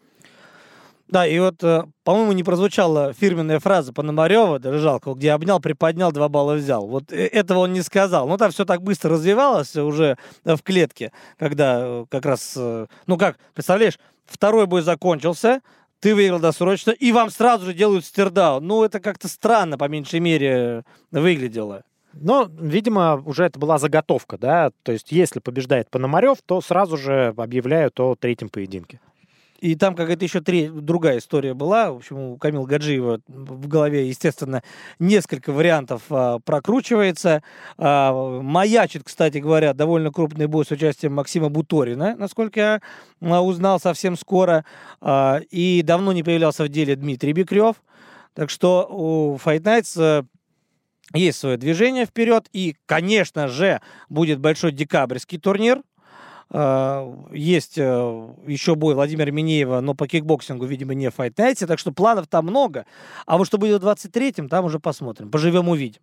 [1.07, 6.11] Да, и вот, э, по-моему, не прозвучала фирменная фраза Пономарева, даже жалко, где обнял, приподнял,
[6.11, 6.85] два балла взял.
[6.85, 8.27] Вот этого он не сказал.
[8.27, 13.99] Ну, там все так быстро развивалось уже в клетке, когда как раз, ну как, представляешь,
[14.25, 15.61] второй бой закончился,
[15.99, 18.65] ты выиграл досрочно, и вам сразу же делают стердаун.
[18.65, 21.83] Ну, это как-то странно, по меньшей мере, выглядело.
[22.19, 24.71] Но, видимо, уже это была заготовка, да?
[24.83, 28.99] То есть, если побеждает Пономарев, то сразу же объявляют о третьем поединке.
[29.59, 31.91] И там какая-то еще три, другая история была.
[31.91, 34.61] В общем, у Камила Гаджиева в голове, естественно,
[34.99, 37.41] несколько вариантов а, прокручивается.
[37.77, 42.81] А, маячит, кстати говоря, довольно крупный бой с участием Максима Буторина, насколько я
[43.21, 44.63] а, узнал совсем скоро.
[45.01, 47.77] А, и давно не появлялся в деле Дмитрий Бекрев.
[48.35, 50.23] Так что у Fight Nights а,
[51.13, 52.47] есть свое движение вперед.
[52.53, 55.81] И, конечно же, будет большой декабрьский турнир–
[56.49, 61.67] а, есть э, еще бой Владимира Минеева, но по кикбоксингу, видимо, не в Fight Nights,
[61.67, 62.85] так что планов там много.
[63.25, 65.29] А вот что будет в 23-м, там уже посмотрим.
[65.29, 66.01] Поживем, увидим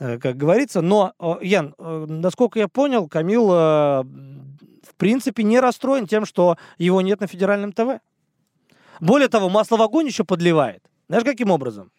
[0.00, 0.80] э, как говорится.
[0.80, 7.20] Но, Ян, э, насколько я понял, Камил в принципе не расстроен тем, что его нет
[7.20, 8.00] на федеральном ТВ.
[9.00, 10.82] Более того, масло в огонь еще подливает.
[11.08, 11.90] Знаешь, каким образом?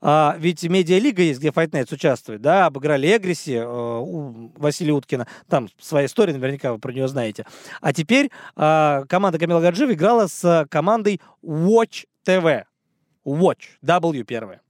[0.00, 5.26] А, ведь медиалига есть, где Fight Nights участвует, да, обыграли Эгриси э, у Василия Уткина,
[5.48, 7.46] там своя история, наверняка вы про нее знаете.
[7.80, 12.64] А теперь э, команда Камила Гаджиева играла с командой Watch TV.
[13.24, 14.60] Watch, W первая.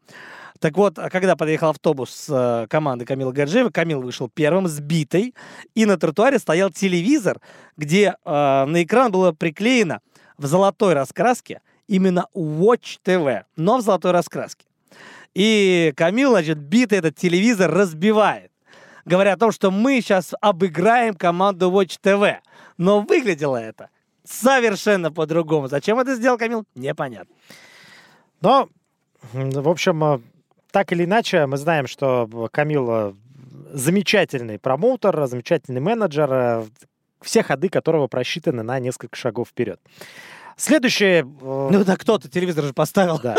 [0.63, 5.35] Так вот, а когда подъехал автобус с э, командой Камила Гаджиева, Камил вышел первым, сбитый,
[5.75, 7.41] и на тротуаре стоял телевизор,
[7.77, 8.31] где э,
[8.65, 10.01] на экран было приклеено
[10.39, 14.65] в золотой раскраске именно Watch TV, но в золотой раскраске.
[15.35, 18.51] И Камил, значит, битый этот телевизор разбивает,
[19.05, 22.39] говоря о том, что мы сейчас обыграем команду Watch TV.
[22.77, 23.91] Но выглядело это
[24.25, 25.69] совершенно по-другому.
[25.69, 27.35] Зачем это сделал Камил, непонятно.
[28.41, 28.69] Но,
[29.33, 30.21] в общем, э,
[30.71, 33.17] так или иначе, мы знаем, что Камил
[33.73, 36.65] замечательный промоутер, замечательный менеджер, э,
[37.21, 39.81] все ходы которого просчитаны на несколько шагов вперед.
[40.63, 41.25] Следующий...
[41.25, 41.25] Э,
[41.73, 43.19] ну да, кто-то телевизор же поставил.
[43.21, 43.37] Да.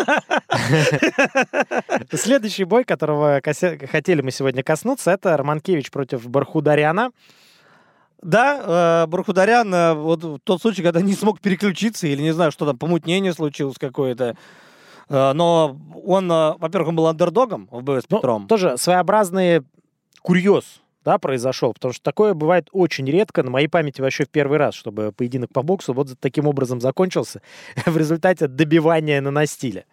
[2.12, 7.12] Следующий бой, которого хотели мы сегодня коснуться, это Романкевич против Бархударяна.
[8.22, 12.78] Да, э, Бархударян, вот тот случай, когда не смог переключиться, или не знаю, что там,
[12.78, 14.36] помутнение случилось какое-то.
[15.08, 18.48] Э, но он, э, во-первых, он был андердогом в бою с ну, Петром.
[18.48, 19.64] тоже своеобразный
[20.22, 24.58] курьез да, произошел, потому что такое бывает очень редко, на моей памяти вообще в первый
[24.58, 27.42] раз, чтобы поединок по боксу вот таким образом закончился
[27.86, 29.86] в результате добивания на настиле.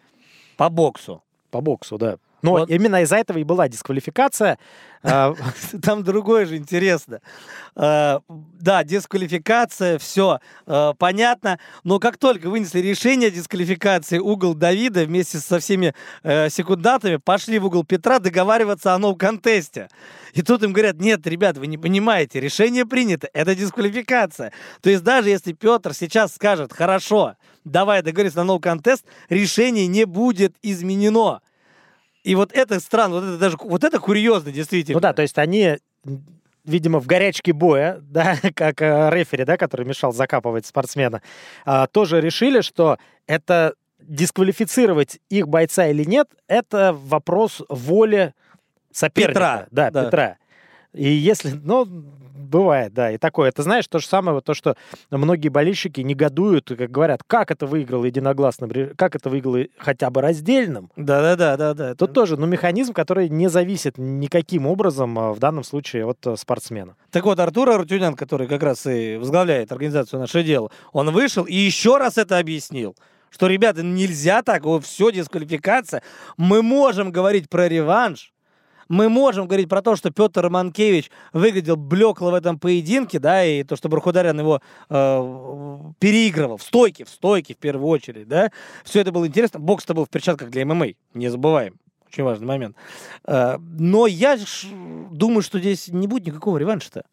[0.56, 1.22] По боксу?
[1.50, 2.18] По боксу, да.
[2.42, 2.70] Но вот.
[2.70, 4.58] именно из-за этого и была дисквалификация.
[5.02, 5.34] А,
[5.82, 7.22] там другое же интересно.
[7.74, 11.58] А, да, дисквалификация, все а, понятно.
[11.84, 17.64] Но как только вынесли решение дисквалификации, угол Давида вместе со всеми э, секундантами пошли в
[17.64, 19.88] угол Петра договариваться о новом контесте.
[20.34, 24.52] И тут им говорят, нет, ребят, вы не понимаете, решение принято, это дисквалификация.
[24.82, 30.04] То есть даже если Петр сейчас скажет, хорошо, давай договоримся на новый контест, решение не
[30.04, 31.40] будет изменено.
[32.22, 34.96] И вот это странно, вот это даже, вот это курьезно, действительно.
[34.96, 35.78] Ну да, то есть они
[36.64, 41.22] видимо, в горячке боя, да, как э, рефери, да, который мешал закапывать спортсмена,
[41.64, 48.34] а, тоже решили, что это дисквалифицировать их бойца или нет, это вопрос воли
[48.92, 49.32] соперника.
[49.32, 49.66] Петра.
[49.70, 50.04] Да, да.
[50.04, 50.36] Петра.
[50.92, 51.86] И если, ну,
[52.50, 53.48] бывает, да, и такое.
[53.48, 54.76] Это знаешь, то же самое, вот то, что
[55.10, 60.90] многие болельщики негодуют, как говорят, как это выиграл единогласным, как это выиграл хотя бы раздельным.
[60.96, 61.56] Да-да-да.
[61.56, 61.94] да, да.
[61.94, 66.36] Тут тоже, ну, механизм, который не зависит никаким образом а, в данном случае от э,
[66.36, 66.96] спортсмена.
[67.10, 71.54] Так вот, Артур Арутюнян, который как раз и возглавляет организацию «Наше дело», он вышел и
[71.54, 72.94] еще раз это объяснил
[73.32, 76.02] что, ребята, нельзя так, все, дисквалификация.
[76.36, 78.32] Мы можем говорить про реванш,
[78.90, 83.62] мы можем говорить про то, что Петр Романкевич выглядел блекло в этом поединке, да, и
[83.62, 88.50] то, что Бархударян его э, переигрывал в стойке, в стойке в первую очередь, да.
[88.82, 89.60] Все это было интересно.
[89.60, 91.78] Бокс-то был в перчатках для ММА, не забываем.
[92.08, 92.76] Очень важный момент.
[93.24, 94.36] Э, но я
[95.12, 97.04] думаю, что здесь не будет никакого реванша-то.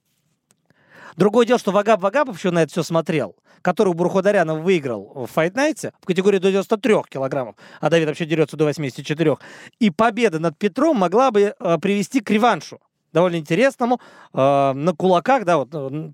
[1.18, 5.38] Другое дело, что Вагаб Вагабов еще на это все смотрел который у Бурходаряна выиграл в
[5.38, 9.38] Night в категории до 93 килограммов, а Давид вообще дерется до 84.
[9.80, 12.80] И победа над Петром могла бы э, привести к реваншу
[13.13, 13.99] довольно интересному,
[14.34, 16.11] э, на кулаках, да, вот, э,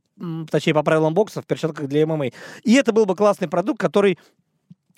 [0.49, 2.27] точнее, по правилам бокса, в перчатках для ММА.
[2.63, 4.17] И это был бы классный продукт, который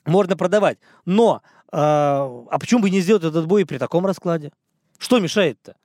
[0.06, 0.78] можно продавать.
[1.06, 1.42] Но,
[1.72, 4.52] э, а почему бы не сделать этот бой при таком раскладе?
[4.98, 5.76] Что мешает-то?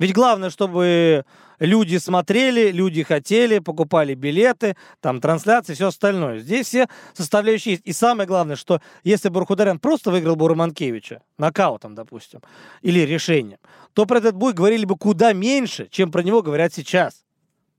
[0.00, 1.24] Ведь главное, чтобы
[1.60, 6.38] люди смотрели, люди хотели, покупали билеты, там трансляции, все остальное.
[6.40, 7.86] Здесь все составляющие есть.
[7.86, 12.40] И самое главное, что если бы Рухударян просто выиграл бы Романкевича, нокаутом, допустим,
[12.82, 13.58] или решением,
[13.92, 17.24] то про этот бой говорили бы куда меньше, чем про него говорят сейчас.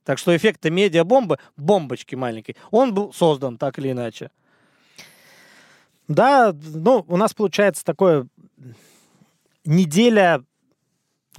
[0.05, 4.31] Так что эффект медиабомбы, бомбочки маленькой, он был создан так или иначе.
[6.07, 8.27] Да, ну, у нас получается такое
[9.65, 10.43] неделя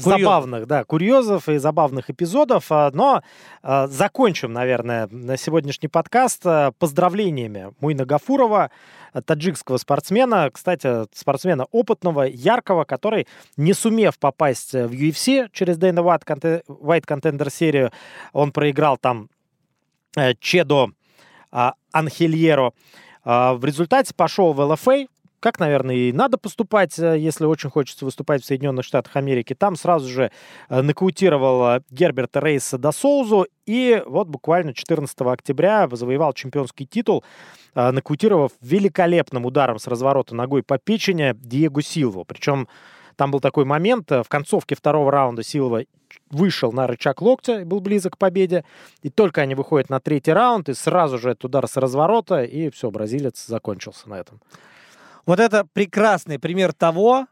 [0.02, 0.20] Курьез.
[0.20, 2.66] забавных, да, курьезов и забавных эпизодов.
[2.70, 3.22] А, но
[3.62, 8.70] э, закончим, наверное, на сегодняшний подкаст э, поздравлениями Муйна Гафурова,
[9.24, 13.26] таджикского спортсмена, кстати, спортсмена опытного, яркого, который,
[13.56, 17.90] не сумев попасть в UFC через Дэйна White Contender серию,
[18.32, 19.28] он проиграл там
[20.16, 20.90] э, Чедо
[21.52, 22.72] э, Анхельеро.
[23.24, 25.06] Э, в результате пошел в ЛФА,
[25.40, 29.54] как, наверное, и надо поступать, э, если очень хочется выступать в Соединенных Штатах Америки.
[29.54, 30.30] Там сразу же
[30.68, 37.24] э, нокаутировал Герберта Рейса до Соузу и вот буквально 14 октября завоевал чемпионский титул,
[37.74, 42.24] э, нокаутировав великолепным ударом с разворота ногой по печени Диего Силву.
[42.24, 42.68] Причем
[43.16, 45.84] там был такой момент, в концовке второго раунда Силва
[46.30, 48.64] вышел на рычаг локтя был близок к победе.
[49.02, 52.70] И только они выходят на третий раунд, и сразу же этот удар с разворота, и
[52.70, 54.40] все, бразилец закончился на этом.
[55.26, 57.26] Вот это прекрасный пример того,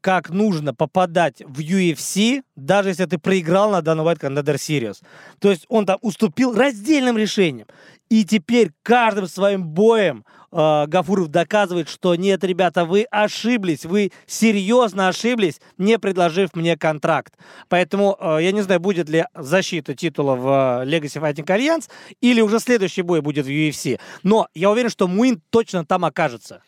[0.00, 5.02] как нужно попадать в UFC, даже если ты проиграл на Dana White Contender Series.
[5.40, 7.66] То есть он там уступил раздельным решением.
[8.08, 15.08] И теперь каждым своим боем э, Гафуров доказывает, что нет, ребята, вы ошиблись, вы серьезно
[15.08, 17.34] ошиблись, не предложив мне контракт.
[17.68, 22.40] Поэтому э, я не знаю, будет ли защита титула в э, Legacy Fighting Alliance или
[22.40, 23.98] уже следующий бой будет в UFC.
[24.22, 26.62] Но я уверен, что Муин точно там окажется.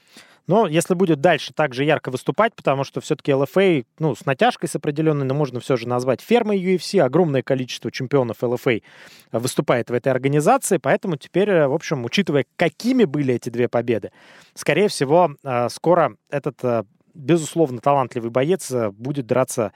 [0.49, 4.68] Но если будет дальше так же ярко выступать, потому что все-таки LFA, ну, с натяжкой
[4.68, 8.82] с определенной, но можно все же назвать фермой UFC, огромное количество чемпионов LFA
[9.30, 14.11] выступает в этой организации, поэтому теперь, в общем, учитывая, какими были эти две победы,
[14.55, 16.84] скорее всего, э, скоро этот э,
[17.18, 19.72] безусловно, талантливый боец э, будет драться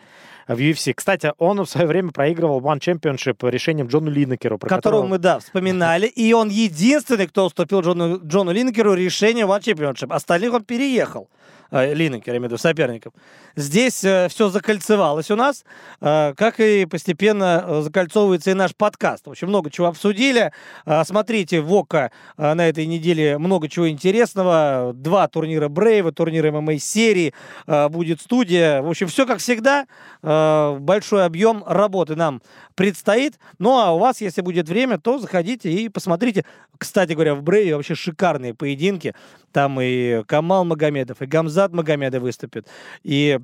[0.49, 0.95] в UFC.
[0.95, 4.59] Кстати, он в свое время проигрывал One Championship решением Джону Линнекеру.
[4.59, 6.07] Которого, которого мы, да, вспоминали.
[6.07, 10.13] И он единственный, кто уступил Джону, Джону Линнекеру решение One Championship.
[10.13, 11.29] Остальных он переехал.
[11.73, 13.15] Э, Линнекер, я имею в виду, соперников.
[13.57, 15.65] Здесь э, все закольцевалось у нас,
[16.03, 19.27] э, как и постепенно э, закольцовывается и наш подкаст.
[19.27, 20.53] В общем, много чего обсудили.
[20.85, 24.93] Э, смотрите в ОКО э, на этой неделе много чего интересного.
[24.95, 27.32] Два турнира Брейва, турниры ММА-серии,
[27.67, 28.83] э, будет студия.
[28.83, 29.87] В общем, все как всегда.
[30.23, 32.43] Э, большой объем работы нам
[32.75, 33.39] предстоит.
[33.59, 36.45] Ну, а у вас, если будет время, то заходите и посмотрите.
[36.79, 39.15] Кстати говоря, в Брейве вообще шикарные поединки.
[39.53, 42.67] Там и Камал Магомедов, и Гамзат Магомедов выступит,
[43.03, 43.39] и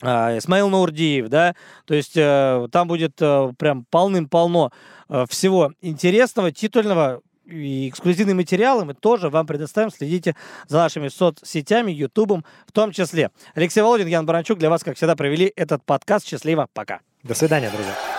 [0.00, 4.70] а, Исмаил Наурдиев, да, то есть э, там будет э, прям полным-полно
[5.08, 9.90] э, всего интересного, титульного, и эксклюзивные материалы мы тоже вам предоставим.
[9.90, 10.36] Следите
[10.68, 13.30] за нашими соцсетями, Ютубом в том числе.
[13.54, 16.26] Алексей Володин, Ян Баранчук для вас, как всегда, провели этот подкаст.
[16.26, 17.00] Счастливо, пока.
[17.22, 18.17] До свидания, друзья.